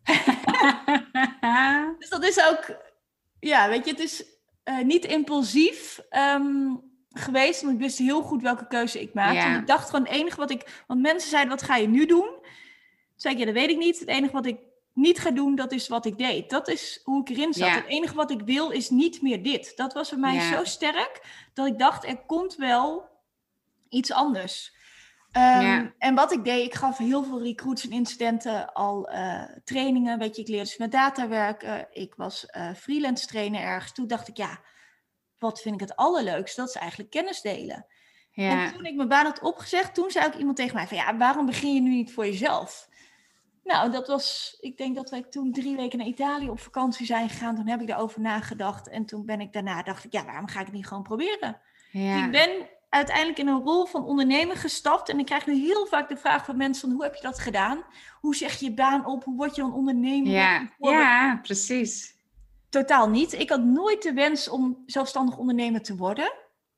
[2.00, 2.78] dus dat is ook,
[3.40, 4.34] ja, weet je, het is
[4.66, 6.02] uh, niet impulsief
[6.36, 9.36] um, geweest, want ik wist heel goed welke keuze ik maakte.
[9.36, 9.60] Ja.
[9.60, 12.28] ik dacht gewoon het enige wat ik, want mensen zeiden, wat ga je nu doen?
[12.28, 12.52] Toen
[13.16, 14.00] zei ik, ja, dat weet ik niet.
[14.00, 14.58] Het enige wat ik
[14.94, 16.50] niet ga doen, dat is wat ik deed.
[16.50, 17.68] Dat is hoe ik erin zat.
[17.68, 17.76] Ja.
[17.76, 19.74] Het enige wat ik wil is niet meer dit.
[19.76, 20.58] Dat was voor mij ja.
[20.58, 21.22] zo sterk
[21.54, 23.10] dat ik dacht, er komt wel
[23.90, 24.73] iets anders.
[25.38, 25.94] Um, ja.
[25.98, 30.20] En wat ik deed, ik gaf heel veel recruits en incidenten al uh, trainingen.
[30.20, 31.88] Weet je, ik leerde dus met data werken.
[31.92, 33.94] Ik was uh, freelance trainer ergens.
[33.94, 34.60] Toen dacht ik, ja,
[35.38, 36.62] wat vind ik het allerleukste?
[36.62, 37.86] Dat is eigenlijk kennis delen.
[38.32, 38.66] Ja.
[38.66, 41.18] En toen ik mijn baan had opgezegd, toen zei ook iemand tegen mij van, ja,
[41.18, 42.90] waarom begin je nu niet voor jezelf?
[43.64, 47.30] Nou, dat was, ik denk dat wij toen drie weken naar Italië op vakantie zijn
[47.30, 47.56] gegaan.
[47.56, 48.90] Toen heb ik daarover nagedacht.
[48.90, 51.62] En toen ben ik daarna, dacht ik, ja, waarom ga ik het niet gewoon proberen?
[51.92, 52.26] Ja.
[52.26, 55.10] Ik ben uiteindelijk in een rol van ondernemer gestapt.
[55.10, 57.40] En ik krijg nu heel vaak de vraag van mensen: van, hoe heb je dat
[57.40, 57.84] gedaan?
[58.20, 59.24] Hoe zeg je je baan op?
[59.24, 60.32] Hoe word je dan ondernemer?
[60.32, 62.16] Ja, ja precies.
[62.70, 63.34] Totaal niet.
[63.34, 66.34] Ik had nooit de wens om zelfstandig ondernemer te worden.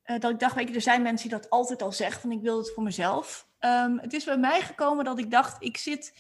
[0.06, 2.32] Uh, dat ik dacht, weet je, er zijn mensen die dat altijd al zeggen: van
[2.32, 3.48] ik wil het voor mezelf.
[3.60, 6.14] Um, het is bij mij gekomen dat ik dacht: ik zit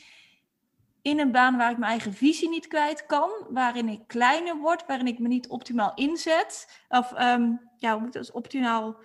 [1.01, 4.86] in een baan waar ik mijn eigen visie niet kwijt kan, waarin ik kleiner word,
[4.88, 6.81] waarin ik me niet optimaal inzet.
[6.89, 8.97] Of um, ja, hoe moet ik dat optimaal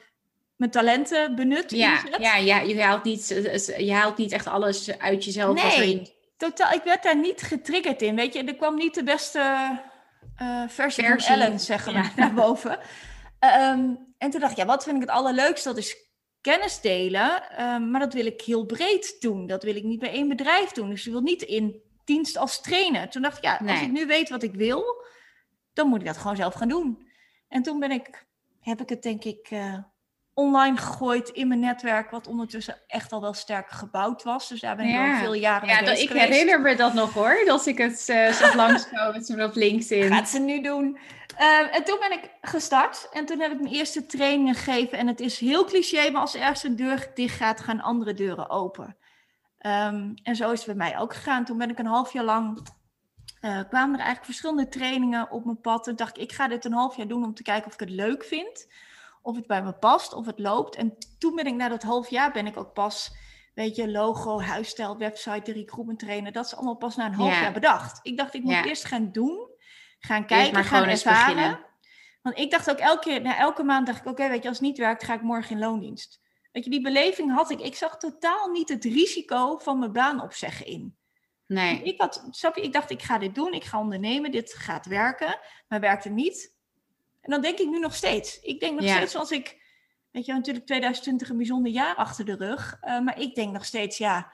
[0.60, 1.70] mijn talenten benut.
[1.70, 3.28] Ja, ja, ja je, haalt niet,
[3.78, 5.62] je haalt niet echt alles uit jezelf.
[5.62, 6.72] Nee, totaal.
[6.72, 8.16] Ik werd daar niet getriggerd in.
[8.16, 9.38] Weet je, er kwam niet de beste
[10.42, 12.10] uh, versie, versie, van Ellen, zeggen ja.
[12.16, 12.78] naar boven.
[13.40, 15.68] Um, en toen dacht ik, ja, wat vind ik het allerleukste?
[15.68, 15.96] Dat is
[16.40, 17.42] kennis delen.
[17.64, 19.46] Um, maar dat wil ik heel breed doen.
[19.46, 20.90] Dat wil ik niet bij één bedrijf doen.
[20.90, 23.08] Dus ik wil niet in dienst als trainer.
[23.08, 23.74] Toen dacht ik, ja, nee.
[23.74, 25.04] als ik nu weet wat ik wil,
[25.72, 27.08] dan moet ik dat gewoon zelf gaan doen.
[27.48, 28.26] En toen ben ik,
[28.60, 29.78] heb ik het denk ik uh,
[30.40, 34.48] online gegooid in mijn netwerk, wat ondertussen echt al wel sterk gebouwd was.
[34.48, 35.12] Dus daar ben ik ja.
[35.12, 38.32] al veel jaren ja, mee ik herinner me dat nog hoor, dat ik het uh,
[38.40, 40.12] zag langskomen op LinkedIn.
[40.12, 40.98] Gaat ze nu doen.
[41.40, 44.98] Uh, en toen ben ik gestart en toen heb ik mijn eerste trainingen gegeven.
[44.98, 48.14] En het is heel cliché, maar als er ergens een deur dicht gaat, gaan andere
[48.14, 48.96] deuren open.
[49.66, 51.44] Um, en zo is het bij mij ook gegaan.
[51.44, 52.58] Toen ben ik een half jaar lang,
[53.42, 55.86] uh, kwamen er eigenlijk verschillende trainingen op mijn pad.
[55.86, 57.80] En dacht ik, ik ga dit een half jaar doen om te kijken of ik
[57.80, 58.66] het leuk vind
[59.22, 60.76] of het bij me past, of het loopt.
[60.76, 63.14] En toen ben ik na dat half jaar ben ik ook pas,
[63.54, 67.40] weet je, logo, huisstijl, website, de recruitment trainer, dat is allemaal pas na een half
[67.40, 68.00] jaar bedacht.
[68.02, 69.48] Ik dacht, ik moet eerst gaan doen,
[69.98, 71.68] gaan kijken, gaan ervaren.
[72.22, 74.58] Want ik dacht ook elke keer, na elke maand dacht ik, oké, weet je, als
[74.58, 76.20] het niet werkt, ga ik morgen in loondienst.
[76.52, 77.60] Weet je, die beleving had ik.
[77.60, 80.96] Ik zag totaal niet het risico van mijn baan opzeggen in.
[81.46, 81.82] Nee.
[81.82, 84.86] Ik, had, snap je, ik dacht, ik ga dit doen, ik ga ondernemen, dit gaat
[84.86, 86.54] werken, maar werkte niet.
[87.20, 88.40] En dan denk ik nu nog steeds.
[88.40, 89.58] Ik denk nog steeds zoals ik,
[90.10, 93.64] weet je, natuurlijk 2020 een bijzonder jaar achter de rug, uh, maar ik denk nog
[93.64, 94.32] steeds, ja,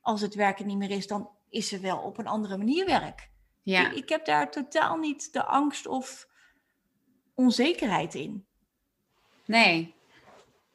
[0.00, 3.30] als het werken niet meer is, dan is er wel op een andere manier werk.
[3.62, 3.90] Ja.
[3.90, 6.28] Ik, ik heb daar totaal niet de angst of
[7.34, 8.46] onzekerheid in.
[9.44, 9.94] Nee.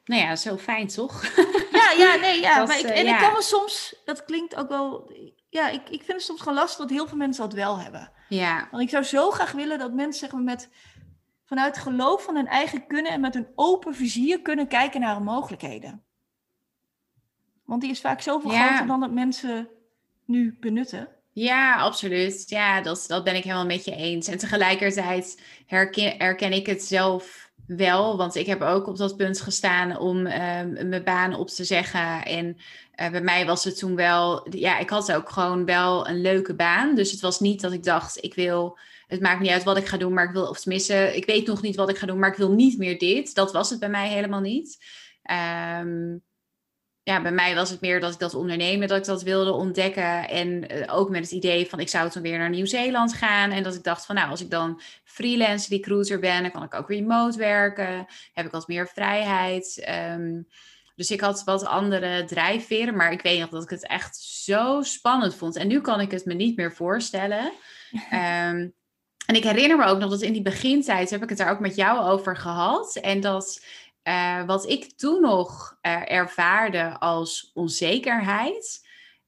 [0.06, 1.24] Nou ja, zo fijn toch?
[1.72, 2.66] Ja, ja, nee, ja.
[2.66, 5.12] maar ik, eh, en ik kan me soms, dat klinkt ook wel,
[5.50, 8.12] ja, ik, ik vind het soms gewoon lastig dat heel veel mensen dat wel hebben.
[8.30, 8.68] Ja.
[8.72, 10.70] Want ik zou zo graag willen dat mensen zeg maar, met,
[11.52, 15.24] vanuit geloof van hun eigen kunnen en met een open vizier kunnen kijken naar hun
[15.24, 16.04] mogelijkheden.
[17.66, 19.68] Want die is vaak zoveel groter dan dat mensen
[20.26, 21.08] nu benutten.
[21.32, 22.50] Ja, absoluut.
[22.50, 24.28] Ja, dat, dat ben ik helemaal met je eens.
[24.28, 29.42] En tegelijkertijd herken, herken ik het zelf wel, want ik heb ook op dat punt
[29.42, 32.26] gestaan om ehm, mijn baan op te zeggen.
[32.26, 32.58] En
[32.96, 36.54] uh, bij mij was het toen wel, ja, ik had ook gewoon wel een leuke
[36.54, 36.96] baan.
[36.96, 39.88] Dus het was niet dat ik dacht, ik wil, het maakt niet uit wat ik
[39.88, 42.20] ga doen, maar ik wil, of tenminste, ik weet nog niet wat ik ga doen,
[42.20, 43.36] maar ik wil niet meer dit.
[43.36, 44.78] Dat was het bij mij helemaal niet.
[45.82, 46.24] Um,
[47.04, 50.30] ja, bij mij was het meer dat ik dat ondernemen, dat ik dat wilde ontdekken.
[50.30, 53.52] En uh, ook met het idee van ik zou toen weer naar Nieuw-Zeeland gaan.
[53.52, 56.74] En dat ik dacht van nou, als ik dan freelance recruiter ben, dan kan ik
[56.74, 58.06] ook remote werken.
[58.34, 59.86] Heb ik wat meer vrijheid.
[60.16, 60.48] Um,
[60.96, 62.96] dus ik had wat andere drijfveren.
[62.96, 65.56] Maar ik weet nog dat ik het echt zo spannend vond.
[65.56, 67.52] En nu kan ik het me niet meer voorstellen.
[67.94, 68.00] um,
[69.32, 71.60] en ik herinner me ook nog dat in die begintijd heb ik het daar ook
[71.60, 72.96] met jou over gehad.
[72.96, 73.66] En dat
[74.04, 78.88] uh, wat ik toen nog uh, ervaarde als onzekerheid,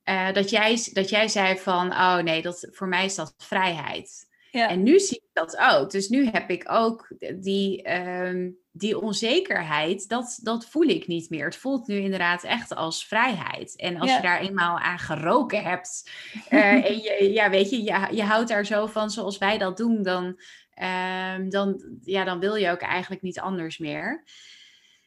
[0.09, 4.31] uh, dat, jij, dat jij zei van, oh nee, dat, voor mij is dat vrijheid.
[4.51, 4.69] Ja.
[4.69, 5.91] En nu zie ik dat ook.
[5.91, 11.45] Dus nu heb ik ook die, um, die onzekerheid, dat, dat voel ik niet meer.
[11.45, 13.75] Het voelt nu inderdaad echt als vrijheid.
[13.75, 14.15] En als ja.
[14.15, 16.09] je daar eenmaal aan geroken hebt,
[16.49, 20.03] en je, ja, weet je, je, je houdt daar zo van zoals wij dat doen,
[20.03, 20.39] dan,
[21.35, 24.23] um, dan, ja, dan wil je ook eigenlijk niet anders meer.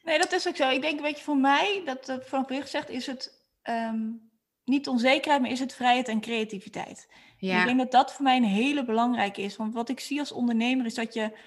[0.07, 0.69] Nee, dat is ook zo.
[0.69, 4.29] Ik denk, weet je, voor mij, dat uh, vanaf begin gezegd, is het um,
[4.63, 7.07] niet onzekerheid, maar is het vrijheid en creativiteit.
[7.37, 7.59] Ja.
[7.59, 9.55] Ik denk dat dat voor mij een hele belangrijke is.
[9.55, 11.37] Want wat ik zie als ondernemer is dat je,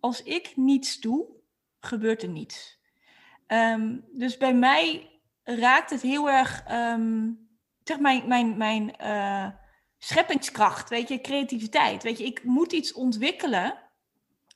[0.00, 1.26] als ik niets doe,
[1.80, 2.78] gebeurt er niets.
[3.46, 5.10] Um, dus bij mij
[5.42, 7.48] raakt het heel erg, um,
[7.84, 9.48] zeg mijn, mijn, mijn uh,
[9.98, 12.02] scheppingskracht, weet je, creativiteit.
[12.02, 13.78] Weet je, ik moet iets ontwikkelen,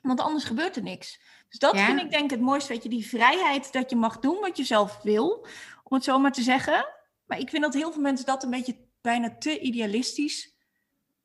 [0.01, 1.19] want anders gebeurt er niks.
[1.51, 1.85] Dus dat ja.
[1.85, 4.57] vind ik denk ik het mooiste, weet je, die vrijheid dat je mag doen wat
[4.57, 5.45] je zelf wil,
[5.83, 6.85] om het zo maar te zeggen.
[7.25, 10.55] Maar ik vind dat heel veel mensen dat een beetje bijna te idealistisch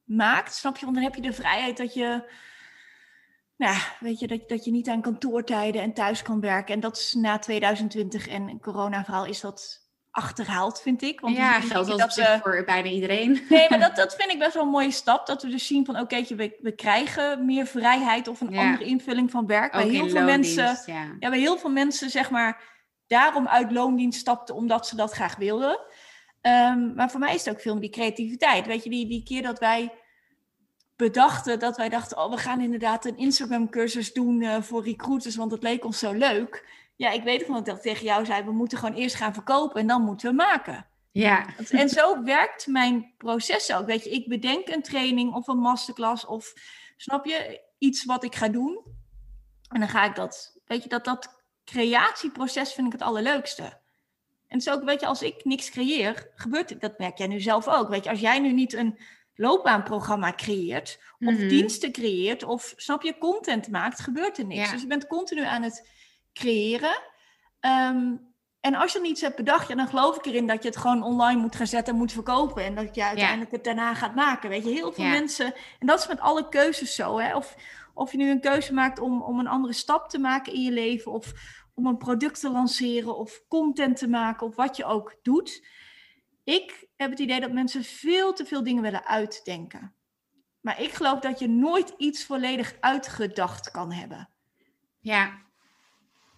[0.05, 0.85] maakt, snap je?
[0.85, 2.31] Want dan heb je de vrijheid dat je,
[3.57, 6.75] nou, weet je, dat, dat je niet aan kantoortijden en thuis kan werken.
[6.75, 9.86] En dat is na 2020 en corona-verhaal is dat
[10.17, 11.21] achterhaald, vind ik.
[11.21, 13.41] Want ja, geldt dat, dat voor bijna iedereen.
[13.49, 15.27] Nee, maar dat, dat vind ik best wel een mooie stap.
[15.27, 18.65] Dat we dus zien van, oké, we, we krijgen meer vrijheid of een ja.
[18.65, 19.75] andere invulling van werk.
[19.75, 21.17] Ook bij heel veel mensen, ja.
[21.19, 21.31] ja.
[21.31, 22.63] bij heel veel mensen, zeg maar,
[23.07, 25.81] daarom uit loondienst stapten, omdat ze dat graag wilden.
[26.43, 28.67] Um, maar voor mij is het ook veel meer die creativiteit.
[28.67, 29.93] Weet je, die, die keer dat wij
[30.97, 35.51] bedachten, dat wij dachten, oh, we gaan inderdaad een Instagram-cursus doen uh, voor recruiters, want
[35.51, 36.65] het leek ons zo leuk.
[36.97, 39.81] Ja, ik weet nog dat ik tegen jou zei, we moeten gewoon eerst gaan verkopen
[39.81, 40.87] en dan moeten we maken.
[41.13, 41.47] Ja.
[41.71, 43.87] En zo werkt mijn proces ook.
[43.87, 46.53] Weet je, ik bedenk een training of een masterclass of,
[46.97, 48.85] snap je, iets wat ik ga doen.
[49.69, 53.81] En dan ga ik dat, weet je, dat, dat creatieproces vind ik het allerleukste.
[54.49, 57.41] En zo ook, weet je, als ik niks creëer, gebeurt het, dat merk jij nu
[57.41, 57.89] zelf ook.
[57.89, 58.99] Weet je, als jij nu niet een
[59.35, 61.49] loopbaanprogramma creëert, of mm -hmm.
[61.49, 64.65] diensten creëert, of snap je, content maakt, gebeurt er niks.
[64.65, 64.73] Ja.
[64.73, 65.89] Dus je bent continu aan het
[66.37, 67.03] creëren.
[67.61, 70.79] Um, en als je niets hebt bedacht, ja, dan geloof ik erin dat je het
[70.79, 72.65] gewoon online moet gaan zetten en moet verkopen.
[72.65, 73.57] En dat je uiteindelijk ja.
[73.57, 74.49] het daarna gaat maken.
[74.49, 75.11] Weet je, heel veel ja.
[75.11, 75.55] mensen.
[75.79, 77.19] En dat is met alle keuzes zo.
[77.19, 77.37] Hè?
[77.37, 77.57] Of,
[77.95, 80.71] of je nu een keuze maakt om, om een andere stap te maken in je
[80.71, 81.13] leven.
[81.13, 81.33] Of
[81.75, 83.17] om een product te lanceren.
[83.17, 84.47] Of content te maken.
[84.47, 85.67] Of wat je ook doet.
[86.45, 89.95] Ik heb het idee dat mensen veel te veel dingen willen uitdenken.
[90.61, 94.29] Maar ik geloof dat je nooit iets volledig uitgedacht kan hebben.
[95.01, 95.46] Ja,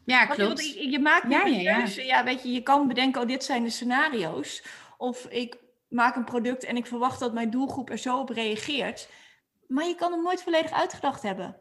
[0.09, 0.75] ja, klopt.
[0.75, 2.05] Je, je, maakt ja, een keuze.
[2.05, 2.25] Ja, ja.
[2.25, 4.63] weet je, je kan bedenken, oh, dit zijn de scenario's.
[4.97, 5.57] Of ik
[5.89, 9.09] maak een product en ik verwacht dat mijn doelgroep er zo op reageert.
[9.67, 11.57] Maar je kan hem nooit volledig uitgedacht hebben.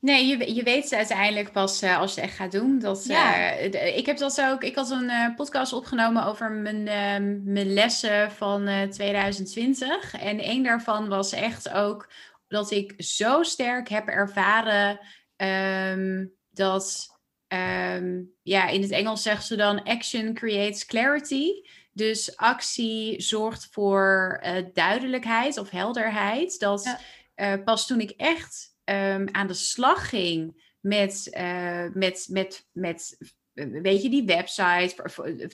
[0.00, 2.78] Nee, je, je weet uiteindelijk pas uh, als je het echt gaat doen.
[2.78, 3.58] Dat, ja.
[3.58, 4.62] uh, ik heb dat ook.
[4.62, 10.14] Ik had een uh, podcast opgenomen over mijn, ehm, mijn lessen van 2020.
[10.20, 12.12] En een daarvan was echt ook
[12.48, 15.00] dat ik zo sterk heb ervaren
[15.36, 17.18] um, dat.
[17.52, 21.50] Um, ja, in het Engels zeggen ze dan action creates clarity.
[21.92, 24.40] Dus actie zorgt voor
[24.72, 26.58] duidelijkheid of helderheid.
[26.58, 26.98] Dat
[27.34, 27.58] ja.
[27.58, 33.18] pas toen ik echt um, aan de slag ging met, uh, met, met, met
[33.68, 34.94] weet je, die website.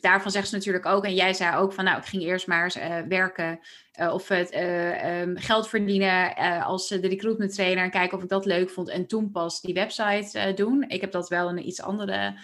[0.01, 1.05] Daarvan zegt ze natuurlijk ook.
[1.05, 3.61] En jij zei ook van, nou, ik ging eerst maar eens uh, werken
[4.01, 8.29] uh, of het uh, um, geld verdienen als de recruitment trainer en kijken of ik
[8.29, 8.89] dat leuk vond.
[8.89, 10.85] En toen pas die website doen.
[10.89, 12.39] Ik heb dat wel in een iets andere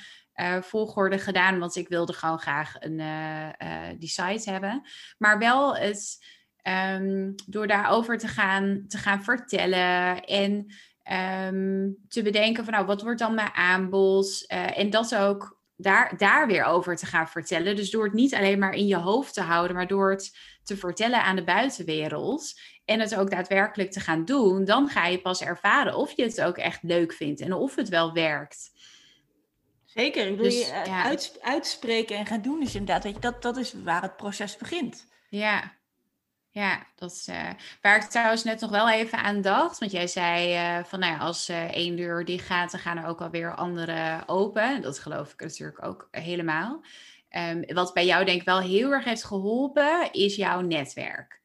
[0.60, 3.00] volgorde gedaan, want ik wilde gewoon graag een,
[3.98, 4.82] die site hebben.
[5.18, 6.30] Maar wel het
[6.68, 10.66] Um, door daarover te gaan, te gaan vertellen en
[11.10, 14.44] um, te bedenken van nou, wat wordt dan mijn aanbod?
[14.52, 17.76] Uh, en dat ook daar, daar weer over te gaan vertellen.
[17.76, 20.76] Dus door het niet alleen maar in je hoofd te houden, maar door het te
[20.76, 25.42] vertellen aan de buitenwereld en het ook daadwerkelijk te gaan doen, dan ga je pas
[25.42, 28.70] ervaren of je het ook echt leuk vindt en of het wel werkt.
[29.84, 31.02] Zeker, ik bedoel, dus, je ja.
[31.04, 34.56] uit, uitspreken en gaan doen is inderdaad, weet je, dat, dat is waar het proces
[34.56, 35.06] begint.
[35.28, 35.72] Ja,
[36.54, 39.78] ja, dat is uh, waar ik trouwens net nog wel even aan dacht.
[39.78, 42.98] Want jij zei uh, van nou ja, als uh, één deur dicht gaat, dan gaan
[42.98, 44.82] er ook alweer andere open.
[44.82, 46.84] Dat geloof ik natuurlijk ook helemaal.
[47.50, 51.40] Um, wat bij jou denk ik wel heel erg heeft geholpen, is jouw netwerk.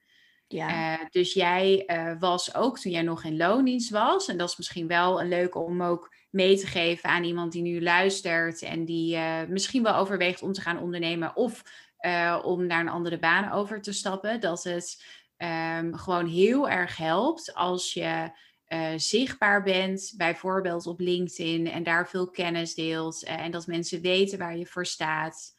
[0.50, 1.08] Ja.
[1.12, 1.86] dus jij
[2.20, 4.28] was ook toen jij nog in loondienst was.
[4.28, 7.62] En dat is misschien wel een leuke om ook mee te geven aan iemand die
[7.62, 9.17] nu luistert en die
[9.48, 11.63] misschien wel overweegt om te gaan ondernemen of
[12.08, 14.39] uh, om naar een andere baan over te stappen.
[14.39, 15.04] Dat het
[15.38, 18.32] um, gewoon heel erg helpt als je
[18.67, 24.02] uh, zichtbaar bent, bijvoorbeeld op LinkedIn, en daar veel kennis deelt uh, en dat mensen
[24.02, 25.56] weten waar je voor staat.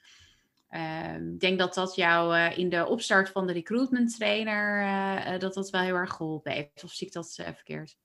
[0.68, 5.70] Ehm, ik denk dat dat jou in de opstart van de recruitment trainer, dat dat
[5.70, 6.84] wel heel erg geholpen heeft.
[6.84, 7.96] Of zie ik dat verkeerd?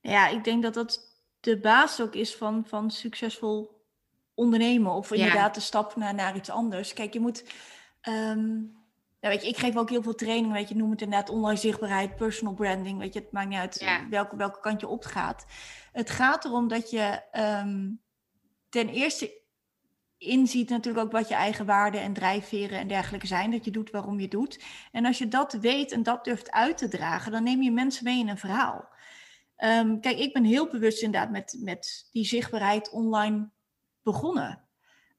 [0.00, 3.74] Ja, ik denk dat dat de basis ook is van, van succesvol
[4.34, 4.92] ondernemen.
[4.92, 5.60] Of inderdaad ja.
[5.60, 6.92] de stap naar, naar iets anders.
[6.92, 7.44] Kijk, je moet
[8.08, 8.82] Um,
[9.20, 11.58] ja, weet je, ik geef ook heel veel training, weet je, noem het inderdaad online
[11.58, 15.46] zichtbaarheid, personal branding, weet je, het maakt niet uit welke, welke kant je op gaat.
[15.92, 18.00] Het gaat erom dat je um,
[18.68, 19.42] ten eerste
[20.18, 23.90] inziet natuurlijk ook wat je eigen waarden en drijfveren en dergelijke zijn, dat je doet
[23.90, 24.64] waarom je doet.
[24.92, 28.04] En als je dat weet en dat durft uit te dragen, dan neem je mensen
[28.04, 28.88] mee in een verhaal.
[29.56, 33.50] Um, kijk, ik ben heel bewust inderdaad met, met die zichtbaarheid online
[34.02, 34.68] begonnen.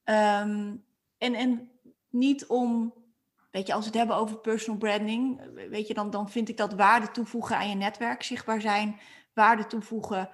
[0.04, 0.86] Um,
[1.18, 1.75] en, en
[2.16, 2.94] niet om,
[3.52, 6.58] weet je, als we het hebben over personal branding, weet je, dan, dan vind ik
[6.58, 9.00] dat waarde toevoegen aan je netwerk, zichtbaar zijn,
[9.34, 10.30] waarde toevoegen,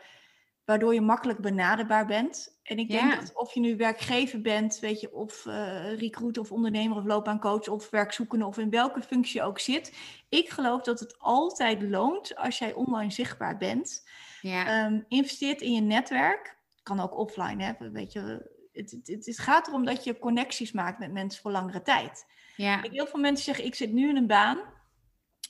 [0.66, 2.60] waardoor je makkelijk benaderbaar bent.
[2.64, 6.52] En ik denk dat of je nu werkgever bent, weet je, of uh, recruiter of
[6.52, 9.98] ondernemer of loopbaancoach of werkzoekende of in welke functie je ook zit.
[10.30, 14.10] Ik geloof dat het altijd loont als jij online zichtbaar bent.
[14.42, 14.86] Ja.
[14.86, 16.60] Um, investeert in je netwerk.
[16.84, 21.00] Kan ook offline hebben, weet je het, het, het, gaat erom dat je connecties maakt
[21.00, 22.26] met mensen voor langere tijd.
[22.56, 22.82] Ja.
[22.82, 24.60] Heel veel mensen zeggen, ik zit nu in een baan.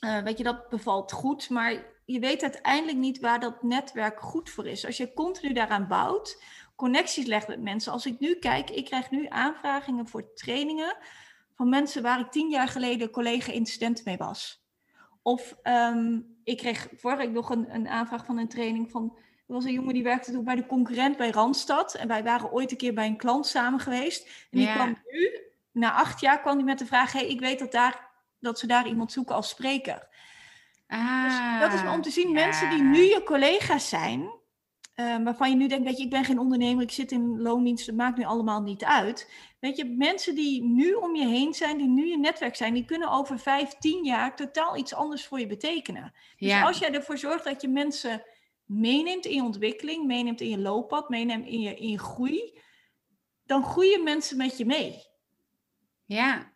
[0.06, 4.50] Uh, weet je, dat bevalt goed, maar je weet uiteindelijk niet waar dat netwerk goed
[4.50, 4.86] voor is.
[4.86, 6.44] Als je continu daaraan bouwt,
[6.76, 7.92] connecties legt met mensen.
[7.92, 10.98] Als ik nu kijk, ik krijg nu aanvragingen voor trainingen
[11.56, 14.66] van mensen waar ik tien jaar geleden collega-incident mee was.
[15.22, 19.18] Of um, ik kreeg vorige week nog een, een aanvraag van een training van
[19.52, 21.96] er was een jongen die werkte toen bij de concurrent bij Randstad.
[21.96, 24.26] En wij waren ooit een keer bij een klant samen geweest.
[24.52, 25.40] En die kwam nu,
[25.72, 28.10] na acht jaar, kwam hij met de vraag: hey, ik weet dat, daar,
[28.40, 30.08] dat ze daar iemand zoeken als spreker.
[30.88, 34.22] Ah, dus dat is om te zien, mensen die nu je collega's zijn,
[34.96, 37.86] uh, waarvan je nu denkt, weet je, ik ben geen ondernemer, ik zit in loondienst,
[37.86, 39.32] dat maakt nu allemaal niet uit.
[39.60, 42.86] Weet je, mensen die nu om je heen zijn, die nu je netwerk zijn, die
[42.86, 46.14] kunnen over vijf, tien jaar totaal iets anders voor je betekenen.
[46.38, 48.24] Dus als jij ervoor zorgt dat je mensen
[48.72, 52.60] meeneemt in je ontwikkeling, meeneemt in je looppad, meeneemt in je, in je groei,
[53.46, 55.10] dan groeien mensen met je mee.
[56.06, 56.52] Ja,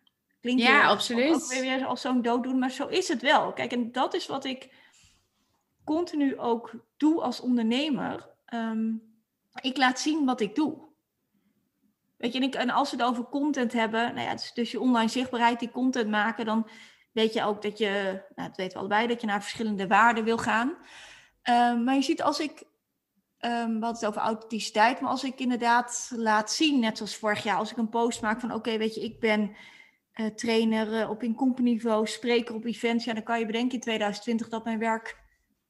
[0.46, 1.34] Klinkt ja, weer, absoluut.
[1.34, 3.52] Ook weer als zo'n dood doen, maar zo is het wel.
[3.52, 4.72] Kijk, en dat is wat ik
[5.84, 8.30] continu ook doe als ondernemer.
[8.44, 8.92] Ehm,
[9.60, 10.84] ik laat zien wat ik doe.
[12.16, 14.70] Weet je, en, ik, en als we het over content hebben, nou ja, dus, dus
[14.70, 16.68] je online zichtbaarheid, die content maken, dan
[17.12, 20.24] weet je ook dat je, nou, dat weten we allebei, dat je naar verschillende waarden
[20.24, 20.76] wil gaan.
[21.46, 22.62] Ehm, maar je ziet als ik,
[23.40, 27.42] um, we hadden het over authenticiteit, maar als ik inderdaad laat zien, net zoals vorig
[27.42, 29.56] jaar, als ik een post maak van oké, weet je, ik ben
[30.14, 34.48] uh, trainer uh, op inkompenniveau, spreker op events, ja, dan kan je bedenken in 2020
[34.48, 35.18] dat mijn werk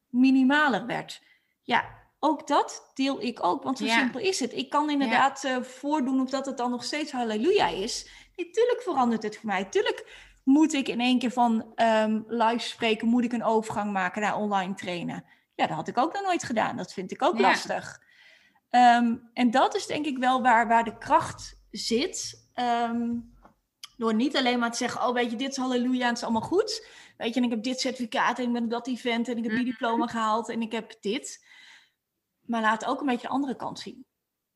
[0.09, 1.22] minimaler werd.
[1.62, 1.85] Ja,
[2.18, 3.62] ook dat deel ik ook.
[3.62, 4.53] Want zo simpel is het.
[4.53, 8.11] Ik kan inderdaad uh, voordoen of dat het dan nog steeds halleluja is.
[8.37, 9.64] Natuurlijk verandert het voor mij.
[9.64, 14.22] Tuurlijk moet ik in één keer van um, live spreken, moet ik een overgang maken
[14.22, 15.24] naar online trainen.
[15.57, 16.77] Ja, dat had ik ook nog nooit gedaan.
[16.77, 18.03] Dat vind ik ook lastig.
[18.71, 22.49] Ehm, en dat is denk ik wel waar, waar de kracht zit.
[22.55, 23.11] Ehm,
[23.97, 26.23] door niet alleen maar te zeggen, oh weet je, dit is halleluja en het is
[26.23, 26.87] allemaal goed.
[27.17, 29.43] Weet je, en ik heb dit certificaat en ik ben op dat event en ik
[29.43, 29.71] heb die mhm.
[29.71, 31.47] diploma gehaald en ik heb dit.
[32.41, 34.07] Maar laat ook een beetje de andere kant zien.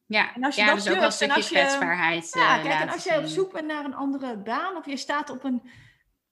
[0.07, 2.31] Ja, en als je ja dat dus ook wel een stukje kwetsbaarheid.
[2.33, 4.97] Ja, uh, kijk, en als jij op zoek bent naar een andere baan of je
[4.97, 5.71] staat op een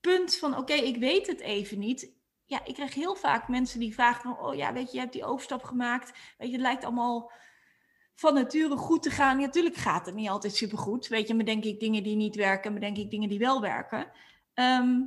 [0.01, 2.17] punt van, oké, ik weet het even niet.
[2.49, 5.13] Ja, ik krijg heel vaak mensen die vragen van, oh ja, weet je, je hebt
[5.13, 6.13] die overstap gemaakt.
[6.39, 7.31] Weet je, het lijkt allemaal
[8.15, 9.39] van nature goed te gaan.
[9.39, 11.09] Ja, natuurlijk gaat het niet altijd supergoed.
[11.09, 13.61] Weet je, maar denk ik dingen die niet werken, maar denk ik dingen die wel
[13.61, 14.11] werken.
[14.55, 14.99] Ehm,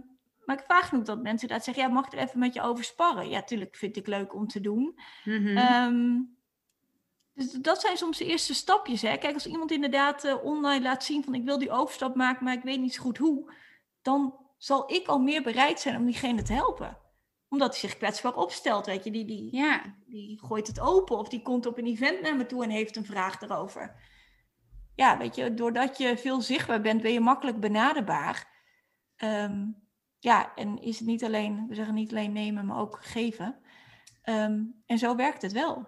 [0.46, 2.62] maar ik vraag nog dat mensen dat zeggen, ja, mag ik er even met je
[2.62, 3.30] over sparren?
[3.30, 5.00] Ja, natuurlijk vind ik leuk om te doen.
[5.24, 6.38] Mm -hmm.
[7.34, 9.02] dus dat zijn soms de eerste stapjes.
[9.02, 9.18] Hè?
[9.18, 12.54] Kijk, als iemand inderdaad uh, online laat zien van ik wil die overstap maken, maar
[12.54, 13.54] ik weet niet zo goed hoe,
[14.02, 17.01] dan zal ik al meer bereid zijn om diegene te helpen
[17.52, 19.12] omdat hij zich kwetsbaar opstelt, weet je.
[19.12, 19.96] Die, die, ja.
[20.06, 22.96] die gooit het open of die komt op een event naar me toe en heeft
[22.96, 23.96] een vraag erover.
[24.96, 28.48] Ja, weet je, doordat je veel zichtbaar bent, ben je makkelijk benaderbaar.
[29.16, 29.66] Ehm,
[30.20, 33.60] ja, en is het niet alleen, we zeggen niet alleen nemen, maar ook geven.
[34.22, 35.88] Ehm, en zo werkt het wel.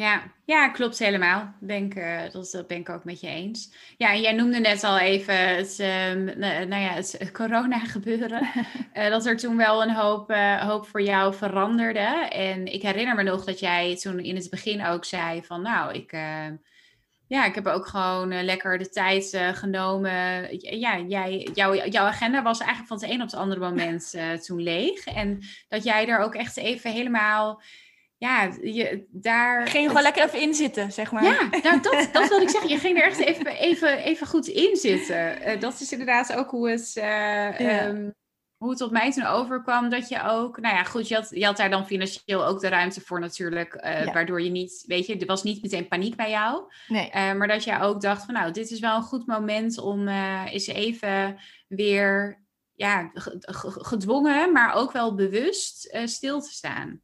[0.00, 1.54] Ja, ja, klopt helemaal.
[1.58, 3.74] Denk, uh, dat, dat ben ik ook met je eens.
[3.96, 6.34] Ja, en jij noemde net al even het, uh,
[6.66, 8.50] nou ja, het corona gebeuren.
[8.94, 12.28] uh, dat er toen wel een hoop, eh, hoop voor jou veranderde.
[12.28, 15.94] En ik herinner me nog dat jij toen in het begin ook zei van nou,
[15.94, 16.12] ik,
[17.26, 20.10] ja, ik heb ook gewoon lekker de tijd genomen.
[20.78, 24.62] Ja, jij, jou, jouw agenda was eigenlijk van het een op het andere moment toen
[24.62, 25.04] leeg.
[25.04, 27.60] En dat jij er ook echt even helemaal
[28.20, 29.66] ja, je, daar...
[29.66, 31.24] Ging je gewoon lekker even in zitten, zeg maar.
[31.24, 32.70] Ja, nou, dat, dat wil ik zeggen.
[32.70, 35.48] Je ging er echt even, even, even goed in zitten.
[35.48, 38.14] Uh, dat is inderdaad ook hoe het, uh, um,
[38.56, 39.90] hoe het op mij toen overkwam.
[39.90, 42.68] Dat je ook, nou ja, goed, je had, je had daar dan financieel ook de
[42.68, 43.74] ruimte voor natuurlijk.
[43.74, 44.12] Uh, ja.
[44.12, 46.72] Waardoor je niet, weet je, er was niet meteen paniek bij jou.
[46.88, 47.34] Nee.
[47.34, 50.66] maar dat je ook dacht van, nou, dit is wel een goed moment om eens
[50.66, 52.42] even weer,
[52.74, 53.10] ja,
[53.62, 57.00] gedwongen, maar ook wel bewust stil te staan.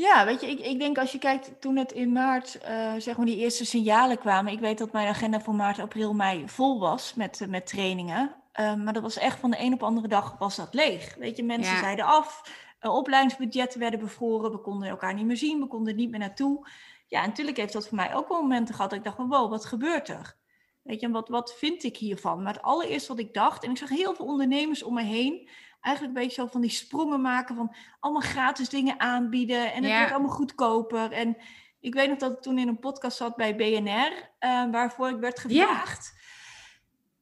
[0.00, 3.16] Ja, weet je, ik, ik denk als je kijkt toen het in maart, uh, zeg
[3.16, 4.52] maar, die eerste signalen kwamen.
[4.52, 8.34] Ik weet dat mijn agenda voor maart, april, mei vol was met, met trainingen.
[8.60, 11.14] Uh, maar dat was echt van de een op de andere dag was dat leeg.
[11.14, 12.42] Weet je, mensen zeiden af,
[12.80, 16.68] opleidingsbudgetten werden bevroren, we konden elkaar niet meer zien, we konden niet meer naartoe.
[17.06, 19.50] Ja, natuurlijk heeft dat voor mij ook wel momenten gehad dat ik dacht van wow,
[19.50, 20.36] wat gebeurt er?
[20.82, 22.42] Weet je, wat, wat vind ik hiervan?
[22.42, 25.48] Maar het allereerste wat ik dacht, en ik zag heel veel ondernemers om me heen
[25.80, 29.96] eigenlijk een beetje zo van die sprongen maken van allemaal gratis dingen aanbieden en het
[29.96, 31.12] wordt allemaal goedkoper.
[31.12, 31.36] En
[31.80, 35.18] ik weet nog dat ik toen in een podcast zat bij BNR, uh, waarvoor ik
[35.18, 36.18] werd gevraagd.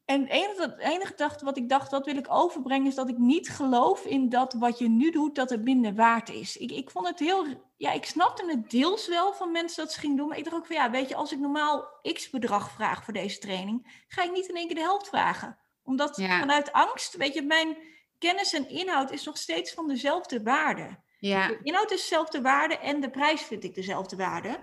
[0.09, 3.09] En het enige, het enige dacht, wat ik dacht, dat wil ik overbrengen, is dat
[3.09, 6.57] ik niet geloof in dat wat je nu doet, dat het minder waard is.
[6.57, 7.45] Ik, ik vond het heel,
[7.77, 10.55] ja, ik snapte het deels wel van mensen dat ze gingen doen, maar ik dacht
[10.55, 14.23] ook van ja, weet je, als ik normaal x bedrag vraag voor deze training, ga
[14.23, 15.57] ik niet in één keer de helft vragen.
[15.83, 17.77] Omdat vanuit angst, weet je, mijn
[18.19, 20.97] kennis en inhoud is nog steeds van dezelfde waarde.
[21.19, 21.47] Ja.
[21.47, 24.59] De inhoud is dezelfde waarde en de prijs vind ik dezelfde waarde.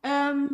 [0.00, 0.46] Ehm,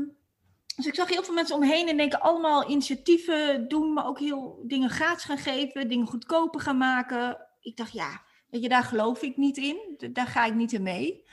[0.77, 4.63] dus ik zag heel veel mensen omheen en denken allemaal initiatieven doen, maar ook heel
[4.67, 7.47] dingen gratis gaan geven, dingen goedkoper gaan maken.
[7.61, 9.99] Ik dacht, ja, weet je, daar geloof ik niet in.
[10.13, 11.25] Daar ga ik niet in mee.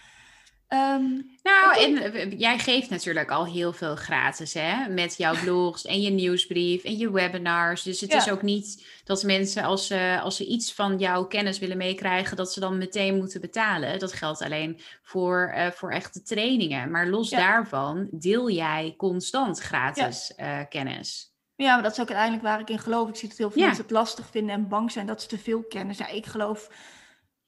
[0.69, 4.87] Ehm, nou, en jij geeft natuurlijk al heel veel gratis, hè?
[4.87, 7.83] Met jouw blogs en je nieuwsbrief en je webinars.
[7.83, 11.59] Dus het is ook niet dat mensen, als ze, als ze iets van jouw kennis
[11.59, 13.99] willen meekrijgen, dat ze dan meteen moeten betalen.
[13.99, 16.91] Dat geldt alleen voor, uh, voor echte trainingen.
[16.91, 21.33] Maar los daarvan deel jij constant gratis uh, kennis.
[21.55, 23.09] Ja, maar dat is ook uiteindelijk waar ik in geloof.
[23.09, 25.37] Ik zie dat heel veel mensen het lastig vinden en bang zijn dat ze te
[25.37, 25.97] veel kennis.
[25.97, 26.69] Ja, ik geloof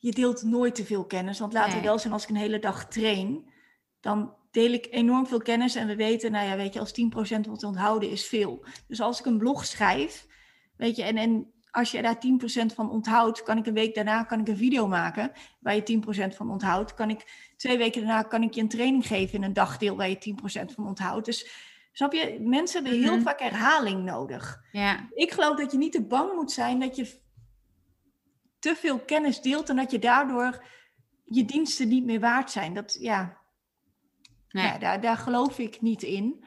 [0.02, 1.40] je deelt nooit te veel kennis.
[1.40, 3.50] Want laten we wel zijn, als ik een hele dag train,
[4.00, 5.76] dan deel ik enorm veel kennis.
[5.76, 8.66] En we weten, nou ja, weet je, als 10% wordt onthouden is veel.
[8.88, 10.28] Dus als ik een blog schrijf,
[10.78, 12.22] weet je, en, en als je daar
[12.62, 16.02] 10% van onthoudt, kan ik een week daarna kan ik een video maken waar je
[16.32, 16.94] 10% van onthoudt.
[16.94, 20.10] Kan ik twee weken daarna kan ik je een training geven in een dagdeel waar
[20.10, 20.36] je
[20.70, 21.26] 10% van onthoudt.
[21.26, 21.50] Dus
[21.92, 23.24] snap je, mensen hebben heel mhm.
[23.24, 24.64] vaak herhaling nodig.
[24.72, 25.08] Ja.
[25.14, 27.20] Ik geloof dat je niet te bang moet zijn dat je
[28.62, 30.66] te veel kennis deelt en dat je daardoor
[31.26, 32.74] je diensten niet meer waard zijn.
[32.74, 33.38] Dat, ja,
[34.50, 34.66] nee.
[34.66, 36.44] ja daar, daar geloof ik niet in.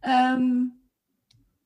[0.00, 0.82] Um,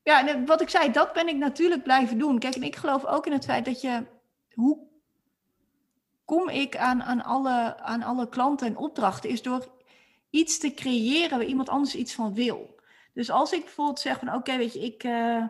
[0.02, 2.38] ja, wat ik zei, dat ben ik natuurlijk blijven doen.
[2.38, 4.06] Kijk, en ik geloof ook in het feit dat je,
[4.54, 4.86] hoe
[6.24, 9.68] kom ik aan, aan, alle, aan alle klanten en opdrachten, is door
[10.30, 12.80] iets te creëren waar iemand anders iets van wil.
[13.14, 15.04] Dus als ik bijvoorbeeld zeg van oké, weet je, ik.
[15.04, 15.44] eh,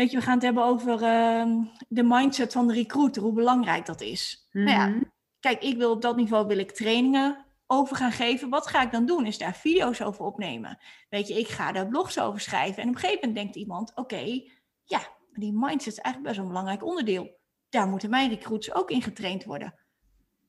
[0.00, 3.86] weet je, we gaan het hebben over ehm, de mindset van de recruiter, hoe belangrijk
[3.86, 4.48] dat is.
[4.52, 5.00] Nou ja, Mhm.
[5.40, 8.48] kijk, ik wil op dat niveau wil ik trainingen over gaan geven.
[8.48, 9.26] Wat ga ik dan doen?
[9.26, 10.78] Is daar video's over opnemen?
[11.08, 12.82] Weet je, ik ga daar blogs over schrijven.
[12.82, 14.42] En op een gegeven moment denkt iemand, oké,
[14.84, 17.38] ja, maar die mindset is eigenlijk best wel een belangrijk onderdeel.
[17.68, 19.74] Daar moeten mijn recruits ook in getraind worden.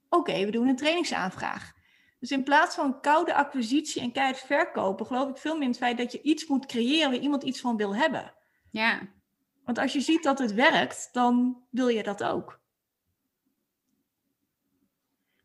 [0.10, 1.72] Oké, we doen een trainingsaanvraag.
[2.20, 5.78] Dus in plaats van koude acquisitie en keihard verkopen, geloof ik veel meer in het
[5.78, 8.34] feit dat je iets moet creëren waar iemand iets van wil hebben.
[8.72, 9.02] Ja,
[9.66, 12.60] Want als je ziet dat het werkt, dan wil je dat ook.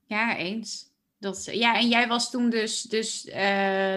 [0.06, 0.94] ja, eens.
[1.18, 3.40] Dat, ja, en jij was toen dus, dus eh,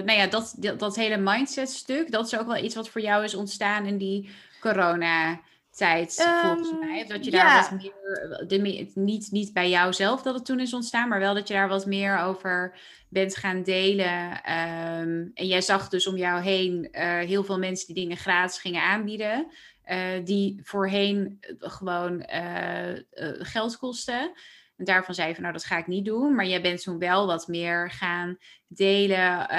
[0.03, 3.01] nou ja, dat, dat, dat hele mindset stuk, dat is ook wel iets wat voor
[3.01, 7.05] jou is ontstaan in die coronatijd, volgens Ehm, mij.
[7.07, 10.73] Dat je daar wat meer, de, niet, niet bij jou zelf dat het toen is
[10.73, 12.77] ontstaan, maar wel dat je daar wat meer over
[13.09, 14.43] bent gaan delen.
[14.43, 18.59] Ehm, en jij zag dus om jou heen eh, heel veel mensen die dingen gratis
[18.59, 19.47] gingen aanbieden,
[19.89, 22.99] eh, die voorheen eh, gewoon eh,
[23.39, 24.31] geld kosten.
[24.75, 26.35] En daarvan zei je van, nou, dat ga ik niet doen.
[26.35, 28.37] Maar jij bent toen wel wat meer gaan
[28.67, 29.49] delen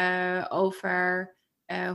[0.51, 1.35] over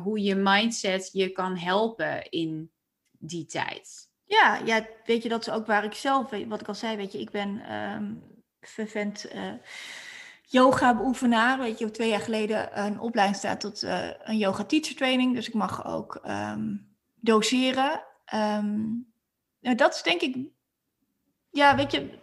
[0.04, 2.72] hoe je mindset je kan helpen in
[3.20, 4.10] die tijd.
[4.26, 7.12] Ja, ja, weet je, dat is ook waar ik zelf, wat ik al zei, weet
[7.12, 8.14] je, ik ben ehm
[8.60, 9.54] vervent eh,
[10.42, 11.60] yoga-beoefenaar.
[11.60, 13.82] Weet je, twee jaar geleden een opleiding staat tot
[14.24, 15.36] een yoga-teacher training.
[15.36, 16.76] Dus ik mag ook ehm,
[17.16, 18.04] doseren.
[18.26, 18.82] Ehm,
[19.60, 20.38] nou, dat is denk ik,
[21.50, 22.20] ja, weet je,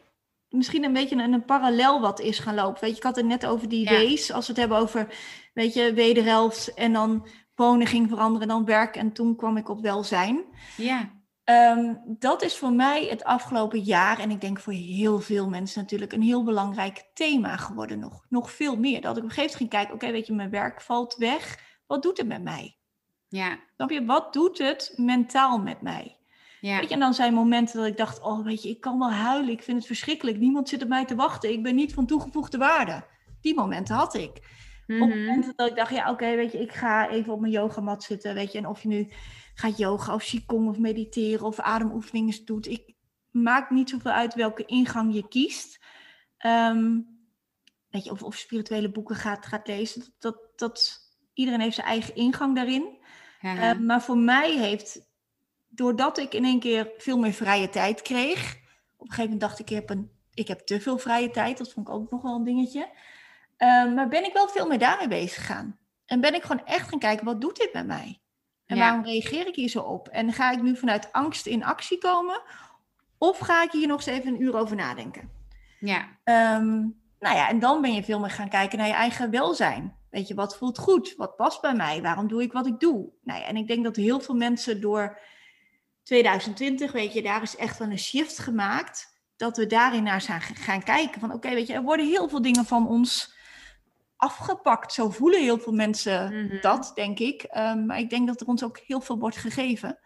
[0.49, 2.81] misschien een beetje een, een parallel wat is gaan lopen.
[2.81, 3.99] Weet je, ik had het net over die Ja.
[3.99, 5.15] wees, als we het hebben over,
[5.55, 9.81] weet je, wederhelft en dan wonen ging veranderen, dan werk en toen kwam ik op
[9.81, 10.45] welzijn.
[10.77, 15.49] Ja, Ehm, dat is voor mij het afgelopen jaar, en ik denk voor heel veel
[15.49, 18.25] mensen natuurlijk, een heel belangrijk thema geworden nog.
[18.29, 19.01] Nog veel meer.
[19.01, 21.59] Dat ik op een gegeven moment ging kijken, oké, weet je, mijn werk valt weg.
[21.87, 22.77] Wat doet het met mij?
[23.33, 26.16] Ja, Snap je, wat doet het mentaal met mij?
[26.61, 26.78] ja.
[26.78, 29.12] Weet je, en dan zijn momenten dat ik dacht, oh weet je, ik kan wel
[29.12, 30.39] huilen, ik vind het verschrikkelijk.
[30.39, 33.05] Niemand zit op mij te wachten, ik ben niet van toegevoegde waarde.
[33.41, 34.30] Die momenten had ik.
[34.87, 35.09] Op Mhm.
[35.09, 38.35] momenten dat ik dacht, ja, oké, weet je, ik ga even op mijn yogamat zitten,
[38.35, 39.09] weet je, en of je nu
[39.55, 42.95] gaat yoga of qigong of mediteren of ademoefeningen doet, ik
[43.30, 45.85] maakt niet zoveel uit welke ingang je kiest.
[46.39, 47.01] Ehm,
[47.91, 51.01] weet je, of, of spirituele boeken gaat, gaat lezen, dat, dat, dat
[51.35, 53.01] iedereen heeft zijn eigen ingang daarin.
[53.43, 53.72] Haha.
[53.72, 55.01] Eh, maar voor mij heeft,
[55.68, 58.55] doordat ik in één keer veel meer vrije tijd kreeg,
[58.97, 61.59] op een gegeven moment dacht ik, ik heb, een, ik heb te veel vrije tijd,
[61.59, 62.88] dat vond ik ook nog wel een dingetje.
[63.57, 65.78] Eh, maar ben ik wel veel meer daarmee bezig gegaan.
[66.07, 68.20] En ben ik gewoon echt gaan kijken, wat doet dit met mij?
[68.66, 68.82] En Ja.
[68.82, 70.09] waarom reageer ik hier zo op?
[70.09, 72.43] En ga ik nu vanuit angst in actie komen?
[73.18, 75.30] Of ga ik hier nog eens even een uur over nadenken?
[75.80, 76.78] ja, Ehm,
[77.18, 79.97] nou ja, en dan ben je veel meer gaan kijken naar je eigen welzijn.
[80.13, 81.15] Weet je, wat voelt goed?
[81.17, 82.03] Wat past bij mij?
[82.03, 83.09] Waarom doe ik wat ik doe?
[83.23, 85.19] Nou ja, en ik denk dat heel veel mensen door
[86.03, 89.21] 2020, weet je, daar is echt wel een shift gemaakt.
[89.37, 91.21] Dat we daarin naar zijn gaan kijken.
[91.21, 93.35] Van oké, weet je, er worden heel veel dingen van ons
[94.17, 94.93] afgepakt.
[94.93, 96.61] Zo voelen heel veel mensen Mhm.
[96.61, 97.43] dat, denk ik.
[97.43, 99.99] Ehm, maar ik denk dat er ons ook heel veel wordt gegeven.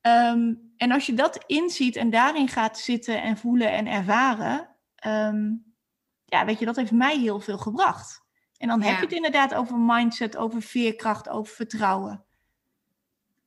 [0.00, 5.50] Ehm, en als je dat inziet en daarin gaat zitten en voelen en ervaren, ehm,
[6.24, 8.21] ja, weet je, dat heeft mij heel veel gebracht.
[8.62, 12.24] En dan heb je het inderdaad over mindset, over veerkracht, over vertrouwen.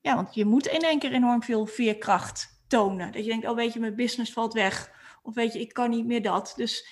[0.01, 3.11] Ja, want je moet in één keer enorm veel veerkracht tonen.
[3.11, 4.91] Dat je denkt, oh weet je, mijn business valt weg.
[5.24, 6.53] Of weet je, ik kan niet meer dat.
[6.55, 6.88] Dus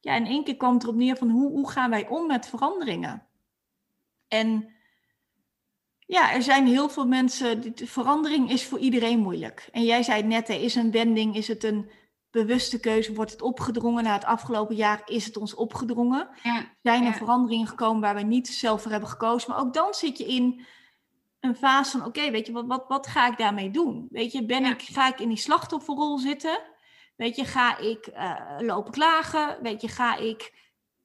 [0.00, 2.46] ja, in één keer kwam het erop neer van hoe, hoe gaan wij om met
[2.46, 3.26] veranderingen?
[4.28, 4.74] En
[5.98, 9.68] ja, er zijn heel veel mensen, verandering is voor iedereen moeilijk.
[9.72, 11.90] En jij zei net, er is een wending, is het een
[12.34, 14.04] bewuste keuze, wordt het opgedrongen?
[14.04, 16.28] Na het afgelopen jaar is het ons opgedrongen.
[16.42, 17.16] ja, Zijn er Ja.
[17.16, 19.50] veranderingen gekomen waar we niet zelf voor hebben gekozen?
[19.50, 20.64] Maar ook dan zit je in
[21.40, 24.06] een fase van, oké, weet je, wat, wat, wat ga ik daarmee doen?
[24.10, 24.70] Weet je, ben Ja.
[24.70, 26.58] ik, ga ik in die slachtofferrol zitten?
[27.16, 29.58] Weet je, ga ik eh, lopen klagen?
[29.62, 30.52] Weet je, ga ik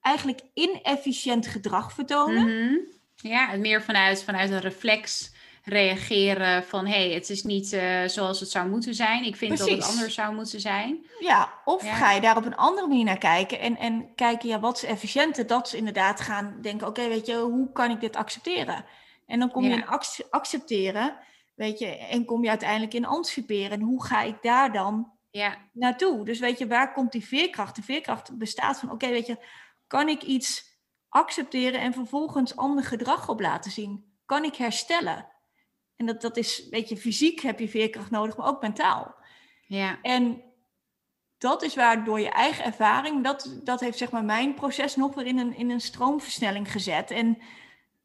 [0.02, 2.44] eigenlijk inefficiënt gedrag vertonen?
[2.44, 2.76] Mhm.
[3.16, 5.34] Ja, meer vanuit, vanuit een reflex
[5.70, 9.24] reageren van hé, hey, het is niet eh, zoals het zou moeten zijn.
[9.24, 11.06] Ik vind dat het anders zou moeten zijn.
[11.20, 11.94] Ja, of Ja.
[11.96, 14.84] ga je daar op een andere manier naar kijken en, en kijken, ja, wat is
[14.84, 15.48] efficiënter?
[15.48, 18.86] Dat is inderdaad gaan denken, oké, weet je, hoe kan ik dit accepteren?
[19.26, 19.76] En dan kom je Ja.
[19.76, 21.18] in ac- accepteren,
[21.56, 23.72] weet je, en kom je uiteindelijk in anticiperen.
[23.72, 26.26] En hoe ga ik daar dan Ja, naartoe?
[26.26, 27.76] Dus weet je, waar komt die veerkracht?
[27.76, 29.38] De veerkracht bestaat van, oké, weet je,
[29.88, 30.64] kan ik iets
[31.10, 34.18] accepteren en vervolgens ander gedrag op laten zien?
[34.26, 35.28] Kan ik herstellen?
[36.00, 39.16] En dat, dat is, weet je, fysiek heb je veerkracht nodig, maar ook mentaal.
[39.68, 40.42] ja, En
[41.38, 45.16] dat is waar door je eigen ervaring, dat, dat heeft zeg maar mijn proces nog
[45.16, 47.12] weer in een, in een stroomversnelling gezet.
[47.12, 47.38] En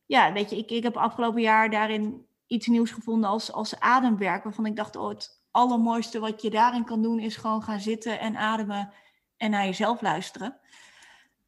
[0.06, 4.44] ja, weet je, ik, ik heb afgelopen jaar daarin iets nieuws gevonden als, als ademwerk,
[4.44, 8.20] waarvan ik dacht, oh, het allermooiste wat je daarin kan doen is gewoon gaan zitten
[8.20, 8.92] en ademen
[9.36, 10.60] en naar jezelf luisteren.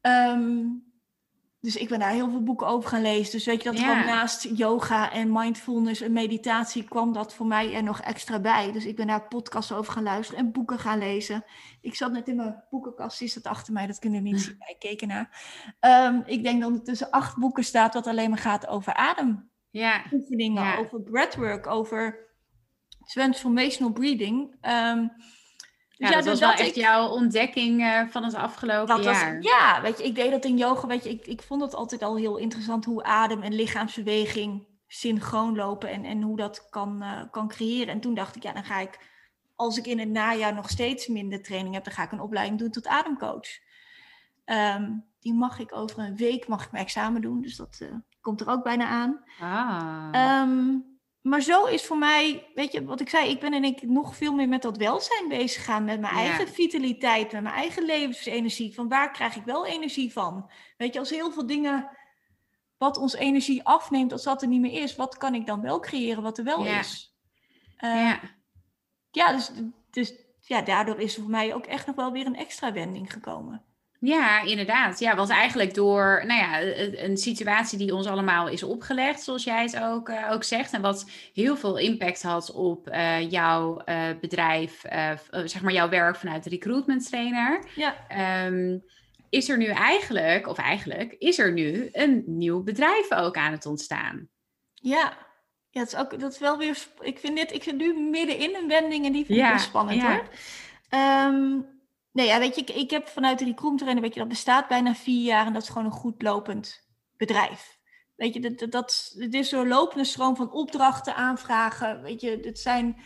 [0.01, 0.65] Ehm,
[1.67, 3.31] dus ik ben daar heel veel boeken over gaan lezen.
[3.31, 4.05] Dus weet je, dat ja.
[4.05, 8.71] naast yoga en mindfulness en meditatie kwam dat voor mij er nog extra bij.
[8.71, 11.43] Dus ik ben daar podcasts over gaan luisteren en boeken gaan lezen.
[11.81, 14.55] Ik zat net in mijn boekenkast, die staat achter mij, dat kunnen jullie niet zien.
[14.73, 15.29] Ik keek ernaar.
[15.79, 19.49] Um, ik denk dat er tussen acht boeken staat dat alleen maar gaat over adem.
[19.69, 20.03] Ja.
[20.11, 20.77] Oefeningen, ja.
[20.77, 22.27] over breathwork, over
[23.05, 24.55] transformational breathing.
[24.61, 25.11] Um,
[25.97, 29.35] ja, dat was wel echt jouw ontdekking uh, van het afgelopen jaar.
[29.35, 30.87] Was, ja, weet je, ik deed dat in yoga.
[30.87, 35.55] Weet je, ik, ik vond het altijd al heel interessant hoe adem en lichaamsbeweging synchroon
[35.55, 37.93] lopen en, en hoe dat kan, uh, kan creëren.
[37.93, 38.99] En toen dacht ik, ja, dan ga ik,
[39.55, 42.59] als ik in het najaar nog steeds minder training heb, dan ga ik een opleiding
[42.59, 43.65] doen tot ademcoach.
[44.45, 47.89] Um, die mag ik over een week, mag ik mijn examen doen, dus dat uh,
[48.21, 49.23] komt er ook bijna aan.
[49.39, 50.41] Ah.
[50.41, 50.96] Um,
[51.27, 54.15] maar zo is voor mij, weet je, wat ik zei, ik ben en ik nog
[54.15, 55.83] veel meer met dat welzijn bezig gaan.
[55.83, 58.73] Met mijn eigen vitaliteit, met mijn eigen levensenergie.
[58.73, 60.51] Van waar krijg ik wel energie van?
[60.77, 61.89] Weet je, als heel veel dingen
[62.77, 65.79] wat ons energie afneemt, als dat er niet meer is, wat kan ik dan wel
[65.79, 67.17] creëren wat er wel is?
[67.79, 68.19] Uh, ja.
[69.11, 69.51] Ja, dus,
[69.89, 73.13] dus ja, daardoor is er voor mij ook echt nog wel weer een extra wending
[73.13, 73.65] gekomen.
[73.99, 74.99] Ja, inderdaad.
[74.99, 76.61] Ja, want eigenlijk door nou ja,
[77.03, 80.81] een situatie die ons allemaal is opgelegd, zoals jij het ook, uh, ook zegt, en
[80.81, 84.81] wat heel veel impact had op uh, jouw uh, bedrijf,
[85.45, 87.95] zeg maar jouw werk vanuit de recruitment trainer, ja.
[88.45, 88.83] Um,
[89.29, 93.65] is er nu eigenlijk, of eigenlijk, is er nu een nieuw bedrijf ook aan het
[93.65, 94.27] ontstaan.
[94.73, 95.17] Ja,
[95.69, 96.77] ja dat is ook dat is wel weer.
[96.99, 99.57] Ik vind dit, ik zit nu midden in een wending en die vind ik ja,
[99.57, 100.11] spannend ja.
[100.11, 100.27] hoor.
[101.33, 101.76] Um,
[102.17, 104.95] Nee, ja, weet je, ik, ik heb vanuit de recruitment weet je, dat bestaat bijna
[104.95, 106.87] vier jaar en dat is gewoon een goed lopend
[107.17, 107.79] bedrijf.
[108.15, 112.01] Weet je, dat, dat, het is een lopende stroom van opdrachten aanvragen.
[112.01, 113.01] Weet je, het zijn,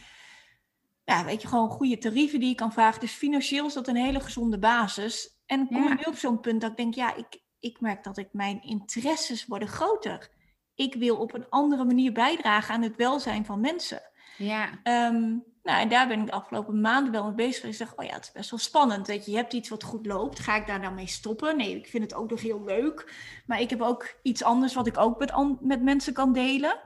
[1.06, 3.00] ja, weet je, gewoon goede tarieven die je kan vragen.
[3.00, 5.42] Dus financieel is dat een hele gezonde basis.
[5.46, 8.18] En kom ik nu op zo'n punt dat ik denk, ja, ik, ik merk dat
[8.18, 10.30] ik mijn interesses worden groter.
[10.76, 14.02] Ik wil op een andere manier bijdragen aan het welzijn van mensen.
[14.38, 14.80] Ja.
[14.84, 17.64] Um, nou, daar ben ik de afgelopen maanden wel mee bezig.
[17.64, 19.08] Ik zeg, oh ja, het is best wel spannend.
[19.08, 20.40] Weet je, je hebt iets wat goed loopt.
[20.40, 21.58] Ga ik daar nou mee stoppen?
[21.58, 23.14] Nee, ik vind het ook nog heel leuk.
[23.46, 26.80] Maar ik heb ook iets anders wat ik ook met, met mensen kan delen.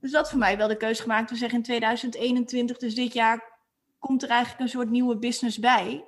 [0.00, 1.30] Dus dat voor mij wel de keuze gemaakt.
[1.30, 3.56] We zeggen in 2021, dus dit jaar,
[3.98, 6.04] komt er eigenlijk een soort nieuwe business bij.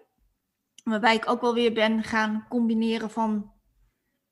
[0.84, 3.52] Waarbij ik ook wel weer ben gaan combineren van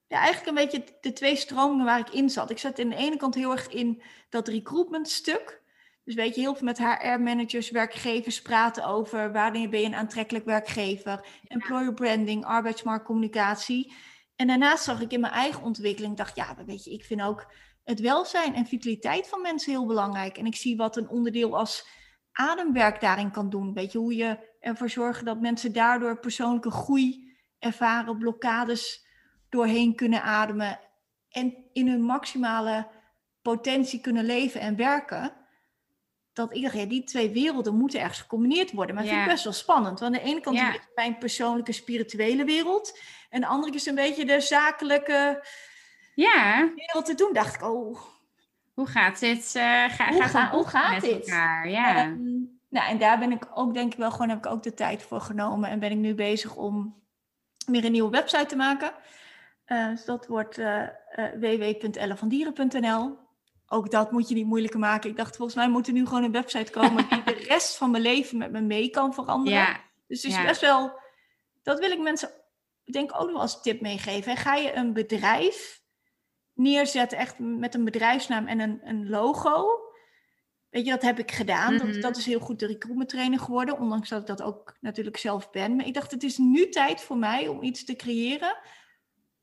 [0.06, 2.50] ja, eigenlijk een beetje de twee stromingen waar ik in zat.
[2.50, 5.62] Ik zat aan de ene kant heel erg in dat recruitment stuk.
[6.08, 10.44] Dus weet je, heel veel met HR-managers, werkgevers praten over wanneer ben je een aantrekkelijk
[10.44, 13.94] werkgever, employer branding, arbeidsmarktcommunicatie.
[14.36, 17.52] En daarnaast zag ik in mijn eigen ontwikkeling, dacht ja, weet je, ik vind ook
[17.84, 20.38] het welzijn en vitaliteit van mensen heel belangrijk.
[20.38, 21.88] En ik zie wat een onderdeel als
[22.32, 23.74] ademwerk daarin kan doen.
[23.74, 29.06] Weet je, hoe je ervoor zorgt dat mensen daardoor persoonlijke groei ervaren, blokkades
[29.48, 30.80] doorheen kunnen ademen
[31.28, 32.88] en in hun maximale
[33.42, 35.37] potentie kunnen leven en werken
[36.38, 38.94] dat iedereen, ja, die twee werelden moeten ergens gecombineerd worden.
[38.94, 40.00] Maar dat vind ik best wel spannend.
[40.00, 40.72] Want aan de ene kant ja.
[40.72, 42.98] is mijn persoonlijke spirituele wereld.
[43.30, 45.46] En de andere is een beetje de zakelijke
[46.14, 46.70] ja.
[46.74, 47.32] wereld te doen.
[47.32, 48.00] Dacht ik, oh.
[48.74, 49.54] Hoe gaat dit?
[49.56, 51.28] Uh, ga, hoe, gaat, hoe gaat dit?
[51.28, 51.68] Elkaar?
[51.68, 52.06] Ja.
[52.06, 54.74] Um, nou, en daar ben ik ook, denk ik wel, gewoon heb ik ook de
[54.74, 55.70] tijd voor genomen.
[55.70, 57.02] En ben ik nu bezig om
[57.66, 58.92] weer een nieuwe website te maken.
[59.66, 60.82] Uh, dus dat wordt uh,
[61.16, 63.18] uh, www.ellevandieren.nl
[63.68, 65.10] ook dat moet je niet moeilijker maken.
[65.10, 67.90] Ik dacht, volgens mij moet er nu gewoon een website komen die de rest van
[67.90, 69.58] mijn leven met me mee kan veranderen.
[69.58, 69.80] Ja.
[70.06, 71.00] Dus het is best wel,
[71.62, 72.30] dat wil ik mensen,
[72.84, 74.36] denk ook nog als tip meegeven.
[74.36, 75.82] Ga je een bedrijf
[76.52, 79.66] neerzetten, echt met een bedrijfsnaam en een, een logo.
[80.70, 81.78] Weet je, dat heb ik gedaan.
[81.78, 82.00] dat, mhm.
[82.00, 85.50] dat is heel goed de recruitment trainer geworden, ondanks dat ik dat ook natuurlijk zelf
[85.50, 85.76] ben.
[85.76, 88.56] Maar ik dacht, het is nu tijd voor mij om iets te creëren.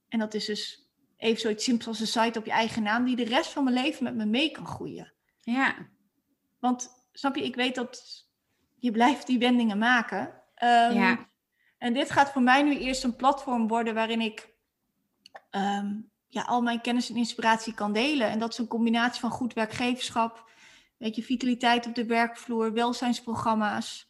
[0.07, 0.84] En dat is dus
[1.17, 3.75] even zoiets simpels als een site op je eigen naam, die de rest van mijn
[3.75, 5.13] leven met me mee kan groeien.
[5.39, 5.75] Ja.
[6.59, 8.23] Want snap je, ik weet dat
[8.75, 10.21] je blijft die wendingen maken.
[10.63, 11.29] Um, ja.
[11.77, 14.53] En dit gaat voor mij nu eerst een platform worden waarin ik
[15.51, 18.29] um, ja, al mijn kennis en inspiratie kan delen.
[18.29, 20.49] En dat is een combinatie van goed werkgeverschap,
[20.97, 24.09] weet je, vitaliteit op de werkvloer, welzijnsprogramma's.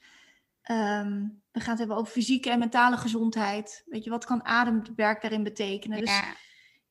[0.72, 3.84] Um, we gaan het hebben over fysieke en mentale gezondheid.
[3.86, 6.00] Weet je, wat kan ademwerk daarin betekenen?
[6.00, 6.24] Dus ja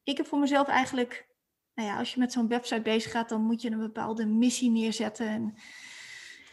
[0.05, 1.27] ik heb voor mezelf eigenlijk,
[1.75, 4.71] nou ja, als je met zo'n website bezig gaat, dan moet je een bepaalde missie
[4.71, 5.27] neerzetten.
[5.27, 5.55] En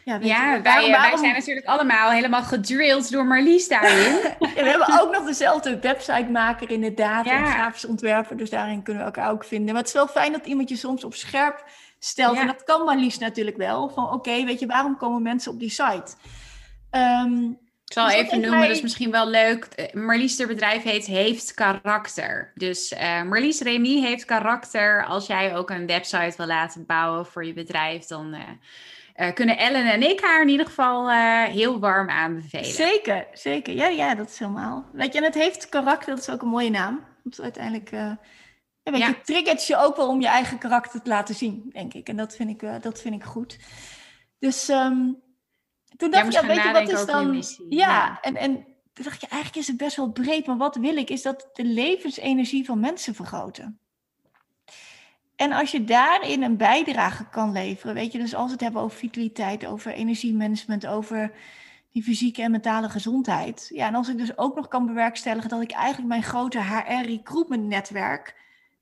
[0.04, 4.12] Ja, ja wij, wij, zijn natuurlijk allemaal helemaal gedrilled door Marlies daarin.
[4.38, 7.36] we hebben ook nog dezelfde websitemaker inderdaad, ja.
[7.36, 9.66] en grafisch ontwerper, dus daarin kunnen we elkaar ook vinden.
[9.66, 11.64] Maar het is wel fijn dat iemand je soms op scherp
[11.98, 12.36] stelt.
[12.36, 15.70] En dat kan Marlies natuurlijk wel, van oké, weet je, waarom komen mensen op die
[15.70, 16.14] site?
[16.90, 17.58] Um,
[17.92, 19.64] ik zal dus even noemen, dat is misschien wel leuk.
[19.64, 22.52] Eh, Marlies, de bedrijf heet Heeft Karakter.
[22.54, 25.04] Dus uh, Marlies Remy heeft karakter.
[25.04, 29.92] Als jij ook een website wil laten bouwen voor je bedrijf, dan uh, kunnen Ellen
[29.92, 31.10] en ik haar in ieder geval
[31.46, 32.64] heel warm aanbevelen.
[32.64, 33.74] Zeker, zeker.
[33.74, 34.84] Ja, ja, dat is helemaal.
[34.92, 37.04] Weet je, en het heeft karakter, dat is ook een mooie naam.
[37.22, 38.18] Want uiteindelijk ja,
[38.82, 39.06] weet ja.
[39.06, 42.08] je, triggert je ook wel om je eigen karakter te laten zien, denk ik.
[42.08, 43.58] En dat vind ik, dat vind ik goed.
[44.38, 44.68] Dus...
[44.68, 45.30] Um,
[45.96, 47.42] toen dacht ik, ja, weet je wat is dan...
[47.68, 48.54] Ja, En, en
[48.92, 51.48] toen dacht je, eigenlijk is het best wel breed, maar wat wil ik, is dat
[51.52, 53.78] de levensenergie van mensen vergroten.
[55.36, 58.82] En als je daarin een bijdrage kan leveren, weet je, dus als we het hebben
[58.82, 61.32] over vitaliteit, over energiemanagement, over
[61.92, 63.70] die fysieke en mentale gezondheid.
[63.74, 67.66] Ja, en als ik dus ook nog kan bewerkstelligen dat ik eigenlijk mijn grote HR-recruitment
[67.66, 68.34] netwerk,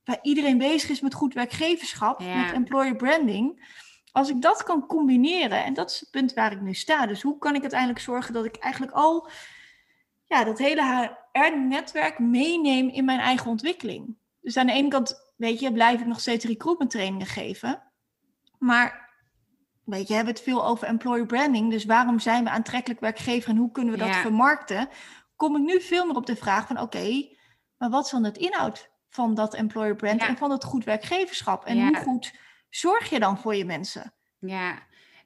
[0.05, 3.79] waar iedereen bezig is met goed werkgeverschap, met employer branding,
[4.13, 7.23] als ik dat kan combineren, en dat is het punt waar ik nu sta, dus
[7.23, 9.29] hoe kan ik uiteindelijk zorgen dat ik eigenlijk al
[10.27, 14.17] ja, dat hele HR-netwerk meeneem in mijn eigen ontwikkeling.
[14.41, 17.83] Dus aan de ene kant, weet je, blijf ik nog steeds recruitment trainingen geven,
[18.59, 19.11] maar
[19.85, 23.57] weet je, hebben het veel over employer branding, dus waarom zijn we aantrekkelijk werkgever en
[23.57, 24.89] hoe kunnen we dat vermarkten?
[25.37, 27.29] Kom ik nu veel meer op de vraag van, oké,
[27.77, 31.65] maar wat is dan het inhoud van dat employer brand en van het goed werkgeverschap
[31.65, 32.35] en hoe goed
[32.71, 34.14] zorg je dan voor je mensen?
[34.39, 34.79] Ja,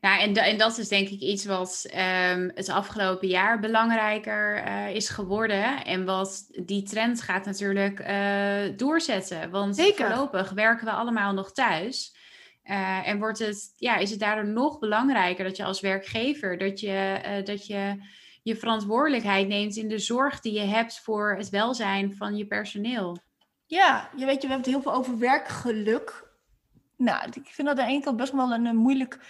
[0.05, 1.87] nou, en, en dat is denk ik iets wat
[2.33, 5.85] um, het afgelopen jaar belangrijker uh, is geworden.
[5.85, 9.51] En wat die trend gaat natuurlijk uh, doorzetten.
[9.51, 10.07] Want Zeker.
[10.07, 12.17] voorlopig werken we allemaal nog thuis.
[12.65, 16.81] Uh, en wordt het, ja, is het daardoor nog belangrijker dat je als werkgever dat
[16.81, 17.97] je, dat je
[18.43, 23.19] je verantwoordelijkheid neemt in de zorg die je hebt voor het welzijn van je personeel.
[23.67, 26.24] Ja, je weet, je, we hebben het heel veel over werkgeluk.
[26.97, 29.21] Nou, ik vind dat aan de ene kant best wel een, een moeilijk,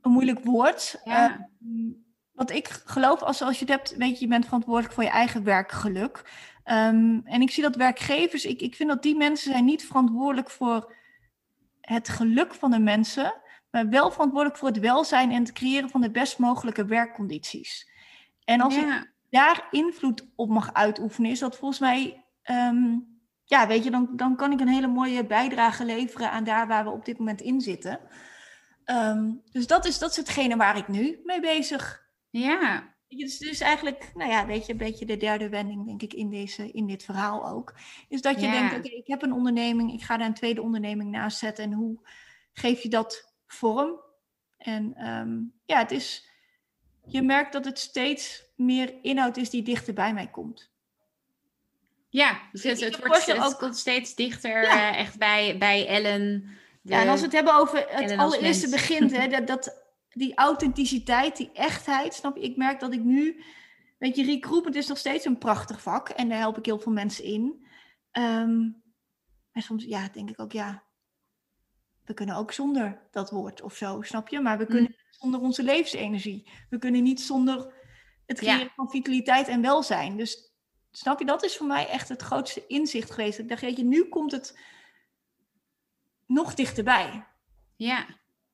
[0.00, 1.00] een moeilijk woord.
[1.04, 1.46] Ja.
[1.60, 1.92] Uh,
[2.32, 5.10] wat ik geloof, als, als je het hebt, weet je, je bent verantwoordelijk voor je
[5.10, 6.16] eigen werkgeluk.
[6.64, 10.50] Um, en ik zie dat werkgevers, ik, ik vind dat die mensen zijn niet verantwoordelijk
[10.50, 10.94] voor
[11.80, 13.34] het geluk van de mensen,
[13.70, 17.90] maar wel verantwoordelijk voor het welzijn en het creëren van de best mogelijke werkcondities.
[18.44, 23.13] En als ik daar invloed op mag uitoefenen, is dat volgens mij um,
[23.44, 26.84] ja, weet je, dan, dan kan ik een hele mooie bijdrage leveren aan daar waar
[26.84, 28.00] we op dit moment in zitten.
[28.84, 32.08] Ehm, dus dat is, dat is hetgene waar ik nu mee bezig.
[32.30, 32.92] Ja.
[33.08, 36.30] Dus, dus eigenlijk, nou ja, weet je, een beetje de derde wending, denk ik, in,
[36.30, 37.74] deze, in dit verhaal ook.
[38.08, 41.10] Is dat je denkt, oké, ik heb een onderneming, ik ga daar een tweede onderneming
[41.10, 41.64] naast zetten.
[41.64, 41.98] En hoe
[42.52, 44.00] geef je dat vorm?
[44.56, 46.28] En ehm, ja, het is,
[47.06, 50.73] je merkt dat het steeds meer inhoud is die dichter bij mij komt.
[52.14, 53.58] Ja, dus het, het, wordt, het ook...
[53.58, 56.48] komt steeds dichter uh, echt bij, bij Ellen.
[56.82, 61.36] Ja, en als we het hebben over het allereerste begin, hè, dat, dat, die authenticiteit,
[61.36, 62.42] die echtheid, snap je?
[62.42, 63.42] Ik merk dat ik nu,
[63.98, 66.92] weet je, recruitment is nog steeds een prachtig vak en daar help ik heel veel
[66.92, 67.66] mensen in.
[68.12, 68.82] Um,
[69.52, 70.82] en soms, ja, denk ik ook, ja,
[72.04, 74.40] we kunnen ook zonder dat woord of zo, snap je?
[74.40, 74.96] Maar we kunnen mm.
[75.10, 76.50] zonder onze levensenergie.
[76.70, 77.72] We kunnen niet zonder
[78.26, 80.16] het creëren van vitaliteit en welzijn.
[80.16, 80.53] Dus
[80.96, 83.38] Snap je, dat is voor mij echt het grootste inzicht geweest.
[83.38, 84.58] Ik dacht, weet je, nu komt het
[86.26, 87.26] nog dichterbij.
[87.76, 88.06] Ja.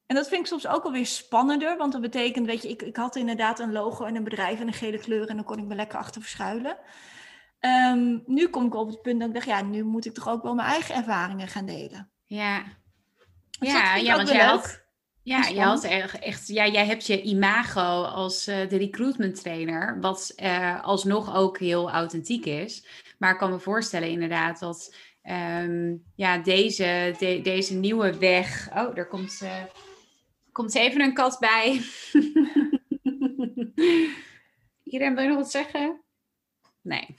[0.07, 2.97] En dat vind ik soms ook alweer spannender, want dat betekent, weet je, ik, ik
[2.97, 5.65] had inderdaad een logo en een bedrijf en een gele kleur en dan kon ik
[5.65, 6.79] me lekker achter verschuilen.
[7.59, 10.29] Ehm, nu kom ik op het punt dat ik dacht, ja, nu moet ik toch
[10.29, 12.11] ook wel mijn eigen ervaringen gaan delen.
[12.25, 12.65] Ja,
[13.59, 14.85] dus ja, ja want jij had,
[15.31, 15.85] ja, je had
[16.21, 21.59] echt, ja, jij hebt je imago als uh, de recruitment trainer, wat uh, alsnog ook
[21.59, 22.87] heel authentiek is.
[23.19, 24.95] Maar ik kan me voorstellen inderdaad dat
[25.63, 28.69] um, ja, deze, de, deze nieuwe weg.
[28.75, 29.63] Oh, er komt, uh,
[30.53, 31.71] komt even een kat bij.
[34.85, 36.01] Iedereen wil je nog wat zeggen?
[36.83, 37.17] Nee.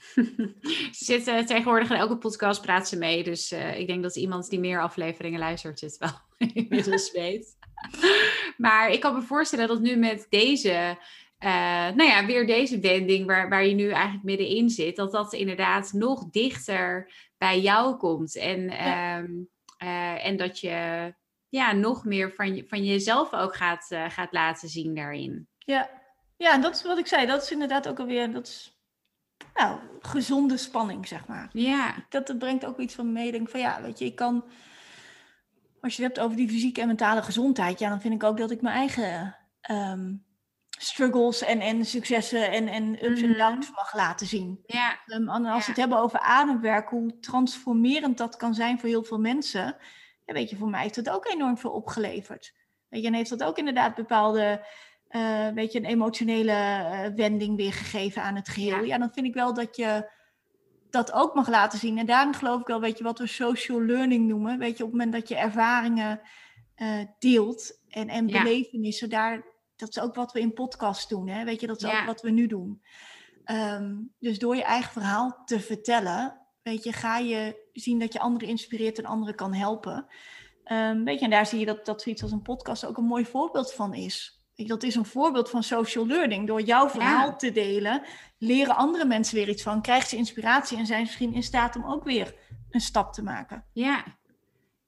[0.98, 3.24] ze zitten tegenwoordig in elke podcast praat ze mee.
[3.24, 6.18] Dus uh, ik denk dat iemand die meer afleveringen luistert, het wel
[6.54, 7.56] inmiddels weet.
[8.56, 10.96] maar ik kan me voorstellen dat nu met deze,
[11.38, 11.48] uh,
[11.94, 15.92] nou ja, weer deze wending waar, waar je nu eigenlijk middenin zit, dat dat inderdaad
[15.92, 18.36] nog dichter bij jou komt.
[18.36, 19.18] En, ja.
[19.18, 19.48] um,
[19.82, 21.14] uh, en dat je
[21.48, 25.48] ja, nog meer van, je, van jezelf ook gaat, uh, gaat laten zien daarin.
[25.58, 25.90] Ja.
[26.36, 27.26] ja, dat is wat ik zei.
[27.26, 28.72] Dat is inderdaad ook alweer, dat is
[29.54, 31.50] nou, gezonde spanning, zeg maar.
[31.52, 31.94] Ja.
[32.08, 33.32] Dat, dat brengt ook iets van mee.
[33.32, 34.44] Denk van ja, weet je, ik kan
[35.82, 38.38] als je het hebt over die fysieke en mentale gezondheid, ja, dan vind ik ook
[38.38, 40.14] dat ik mijn eigen ehm,
[40.78, 43.38] struggles en, en successen en, en ups en Mhm.
[43.38, 44.60] downs mag laten zien.
[44.66, 45.66] Ja, Ehm, en als we Ja.
[45.66, 49.76] het hebben over ademwerk, hoe transformerend dat kan zijn voor heel veel mensen.
[50.24, 52.54] Ja, weet je, voor mij heeft dat ook enorm veel opgeleverd.
[52.88, 54.66] Weet je, en heeft dat ook inderdaad bepaalde,
[55.08, 58.76] eh, weet je, een emotionele eh, wending weer gegeven aan het geheel.
[58.78, 58.84] Ja.
[58.84, 58.98] Ja.
[58.98, 60.10] dan vind ik wel dat je
[60.92, 61.98] dat ook mag laten zien.
[61.98, 64.58] En daarin geloof ik wel, weet je, wat we social learning noemen.
[64.58, 66.20] Weet je, op het moment dat je ervaringen
[66.74, 68.42] eh, deelt en, en Ja.
[68.42, 69.44] belevenissen, daar,
[69.76, 71.28] dat is ook wat we in podcast doen.
[71.28, 71.44] Hè?
[71.44, 72.00] Weet je, dat is Ja.
[72.00, 72.82] ook wat we nu doen.
[73.44, 78.20] Ehm, dus door je eigen verhaal te vertellen, weet je, ga je zien dat je
[78.20, 80.06] anderen inspireert en anderen kan helpen.
[80.64, 83.04] Ehm, weet je, en daar zie je dat, dat zoiets als een podcast ook een
[83.04, 84.41] mooi voorbeeld van is.
[84.56, 86.46] Dat is een voorbeeld van social learning.
[86.46, 88.02] Door jouw verhaal te delen,
[88.38, 91.76] leren andere mensen weer iets van, krijgen ze inspiratie en zijn ze misschien in staat
[91.76, 92.34] om ook weer
[92.70, 93.64] een stap te maken.
[93.72, 94.04] ja.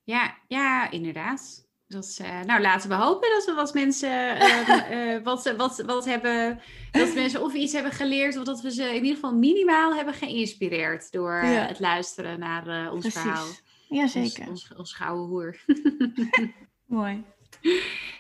[0.06, 1.68] Ja, ja, inderdaad.
[1.88, 6.04] Dat is, eh, nou, laten we hopen dat we wat mensen eh, wat, wat, wat
[6.04, 6.60] hebben.
[6.90, 10.14] Dat mensen of iets hebben geleerd, of dat we ze in ieder geval minimaal hebben
[10.14, 11.66] geïnspireerd door eh, Ja.
[11.66, 13.46] het luisteren naar ons verhaal.
[13.88, 14.48] Jazeker.
[14.48, 15.56] Ons, ons, ons gouden hoer.
[16.86, 17.24] Mooi.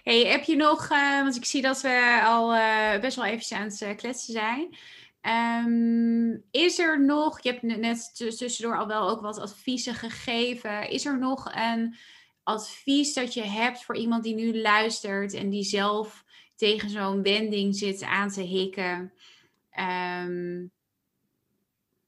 [0.04, 3.56] Hey, heb je nog, eh, want ik zie dat we al eh, best wel even
[3.56, 4.76] aan het eh, kletsen zijn.
[5.20, 9.94] Ehm, is er nog, je hebt net- net tuss- tussendoor al wel ook wat adviezen
[9.94, 10.90] gegeven.
[10.90, 11.96] Is er nog een
[12.42, 16.24] advies dat je hebt voor iemand die nu luistert en die zelf
[16.56, 19.12] tegen zo'n wending zit aan te hikken?
[19.70, 20.66] Ehm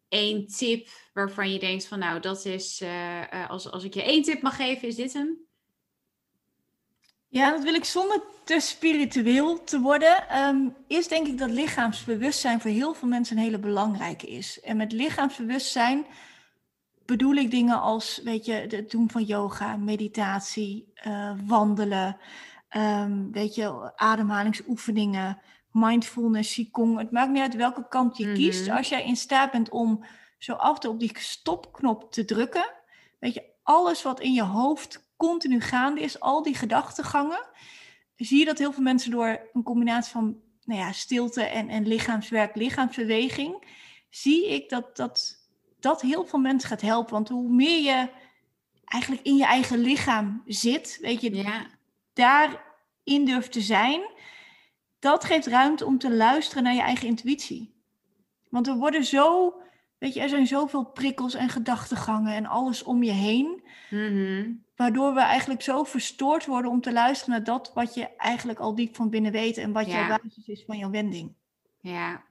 [0.08, 2.82] Eén tip waarvan je denkt van nou, dat is,
[3.48, 5.46] als, als ik je één tip mag geven, is dit hem?
[7.28, 10.28] Ja, dat wil ik zonder te spiritueel te worden.
[10.28, 14.60] Ehm, is denk ik dat lichaamsbewustzijn voor heel veel mensen een hele belangrijke is.
[14.60, 16.06] En met lichaamsbewustzijn
[17.06, 22.16] bedoel ik dingen als, weet je, het doen van yoga, meditatie, eh, wandelen,
[22.68, 26.98] ehm, weet je, ademhalingsoefeningen, mindfulness, qigong.
[26.98, 28.66] Het maakt niet uit welke kant je kiest.
[28.66, 28.76] Mhm.
[28.76, 30.04] Als jij in staat bent om
[30.38, 32.72] zo af en toe op die stopknop te drukken,
[33.18, 37.46] weet je, alles wat in je hoofd continu gaande is, al die gedachtegangen,
[38.16, 41.86] zie je dat heel veel mensen door een combinatie van nou ja, stilte en, en
[41.86, 43.74] lichaamswerk, lichaamsbeweging,
[44.10, 45.44] zie ik dat, dat
[45.80, 47.12] dat heel veel mensen gaat helpen.
[47.12, 48.08] Want hoe meer je
[48.84, 51.66] eigenlijk in je eigen lichaam zit, weet je, Ja,
[52.12, 54.00] daarin durft te zijn,
[54.98, 57.74] dat geeft ruimte om te luisteren naar je eigen intuïtie.
[58.48, 59.54] Want we worden zo,
[59.98, 64.52] weet je, er zijn zoveel prikkels en gedachtegangen en alles om je heen, Mhm.
[64.76, 68.74] Waardoor we eigenlijk zo verstoord worden om te luisteren naar dat wat je eigenlijk al
[68.74, 69.92] diep van binnen weet en wat Ja.
[70.06, 71.34] jouw basis is van jouw wending.
[71.80, 72.22] Ja,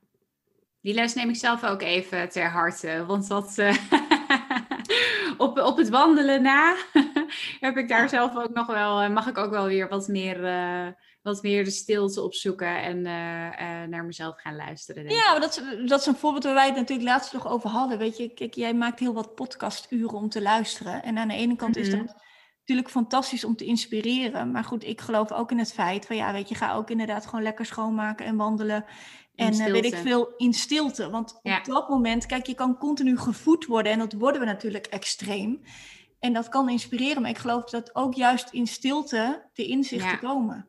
[0.81, 3.05] die les neem ik zelf ook even ter harte.
[3.07, 3.75] Want dat eh,
[5.37, 6.75] op, op het wandelen na
[7.59, 8.07] heb ik daar Ja.
[8.07, 10.87] zelf ook nog wel, eh, mag ik ook wel weer wat meer, eh,
[11.21, 13.01] wat meer de stilte opzoeken en
[13.89, 15.03] naar mezelf gaan luisteren.
[15.03, 17.47] denk Ja, maar dat is, dat is een voorbeeld waar wij het natuurlijk laatst nog
[17.47, 17.97] over hadden.
[17.97, 21.03] Weet je, kijk, jij maakt heel wat podcasturen om te luisteren.
[21.03, 21.97] En aan de ene kant is Mhm.
[22.05, 22.15] dat
[22.66, 24.51] natuurlijk fantastisch om te inspireren.
[24.51, 27.26] Maar goed, ik geloof ook in het feit van ja, weet je, ga ook inderdaad
[27.26, 28.86] gewoon lekker schoonmaken en wandelen.
[29.36, 31.09] En eh, weet ik veel, in stilte.
[31.09, 31.57] Want Ja.
[31.57, 33.91] op dat moment, kijk, je kan continu gevoed worden.
[33.91, 35.61] En dat worden we natuurlijk extreem.
[36.20, 37.22] En dat kan inspireren.
[37.22, 40.16] Maar ik geloof dat ook juist in stilte de inzichten Ja.
[40.18, 40.68] komen.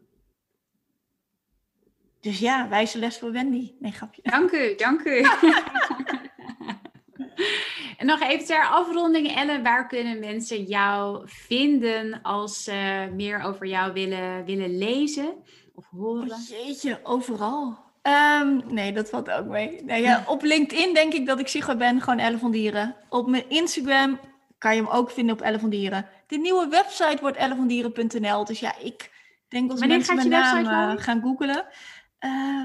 [2.20, 3.72] Dus ja, wijze les voor Wendy.
[3.78, 4.22] Nee, grapje.
[4.24, 5.20] Dank u, dank u.
[8.06, 13.66] en nog even ter afronding, Ellen, waar kunnen mensen jou vinden als ze meer over
[13.66, 15.34] jou willen, willen lezen
[15.74, 16.30] of horen?
[16.30, 17.84] Oh, jeetje, overal.
[18.02, 19.82] Ehm, nee, dat valt ook mee.
[19.84, 22.96] Nee, ja, op LinkedIn denk ik dat ik zichtbaar ben, gewoon Elle van Dieren.
[23.08, 24.20] Op mijn Instagram
[24.58, 26.06] kan je hem ook vinden op Elle van Dieren.
[26.26, 28.44] De nieuwe website wordt ellevandieren.nl.
[28.44, 29.10] Dus ja, ik
[29.48, 31.66] denk als Wanneer mensen mijn naam eh, gaan googelen.
[32.18, 32.64] Eh,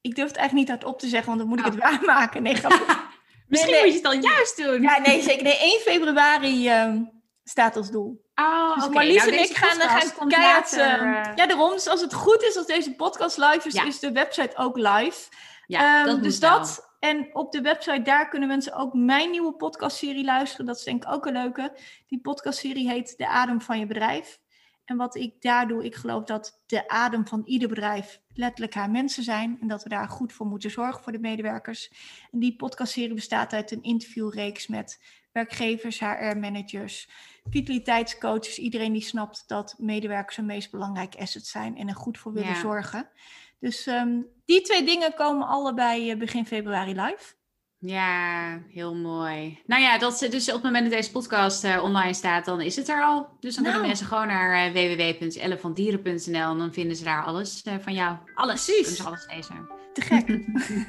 [0.00, 2.42] ik durf het eigenlijk niet hardop te zeggen, want dan moet ik het waarmaken.
[2.42, 3.04] Nee, grapje.
[3.48, 3.80] Misschien nee.
[3.84, 4.82] moet je het dan juist doen.
[4.82, 5.42] ja, nee, zeker.
[5.42, 7.02] Nee, 1 februari ehm,
[7.44, 8.24] staat als doel.
[8.34, 8.88] Oh, Dus.
[8.88, 10.72] Marlies Nou, en ik gaan, gaan keihard...
[10.72, 11.70] ehm, eh, ja, daarom.
[11.72, 13.84] Dus als het goed is, als deze podcast live is, Ja.
[13.84, 15.28] is de website ook live.
[15.66, 16.58] ja, Ehm, dat dus wel.
[16.58, 16.84] dat.
[17.00, 20.66] En op de website, daar kunnen mensen ook mijn nieuwe podcastserie luisteren.
[20.66, 21.72] Dat is denk ik ook een leuke.
[22.06, 24.38] Die podcastserie heet De Adem van je bedrijf.
[24.86, 28.90] En wat ik daar doe, ik geloof dat de adem van ieder bedrijf letterlijk haar
[28.90, 29.58] mensen zijn.
[29.60, 31.90] En dat we daar goed voor moeten zorgen voor de medewerkers.
[32.32, 35.00] En die podcastserie bestaat uit een interviewreeks met
[35.32, 37.08] werkgevers, HR-managers,
[37.50, 38.58] vitaliteitscoaches.
[38.58, 42.48] Iedereen die snapt dat medewerkers hun meest belangrijke asset zijn en er goed voor willen
[42.48, 42.60] Ja.
[42.60, 43.08] zorgen.
[43.60, 47.34] Dus ehm, die twee dingen komen allebei eh, begin februari live.
[47.78, 49.62] Ja, heel mooi.
[49.66, 52.76] Nou ja, dat, dus op het moment dat deze podcast uh, online staat, dan is
[52.76, 53.28] het er al.
[53.40, 53.74] Dus dan nou.
[53.74, 58.16] kunnen mensen gewoon naar uh, www.ellevandieren.nl en dan vinden ze daar alles uh, van jou.
[58.34, 58.64] Alles.
[58.64, 58.96] Precies.
[58.96, 59.68] Ze alles lezen.
[59.92, 60.38] Te gek.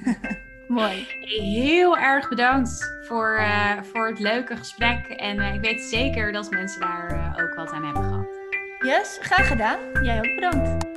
[0.80, 1.06] mooi.
[1.42, 3.42] Heel erg bedankt voor,
[3.92, 5.08] voor het leuke gesprek.
[5.08, 8.28] En ik weet zeker dat mensen daar ook wat aan hebben gehad.
[8.80, 9.80] Yes, graag gedaan.
[10.04, 10.97] Jij ook bedankt.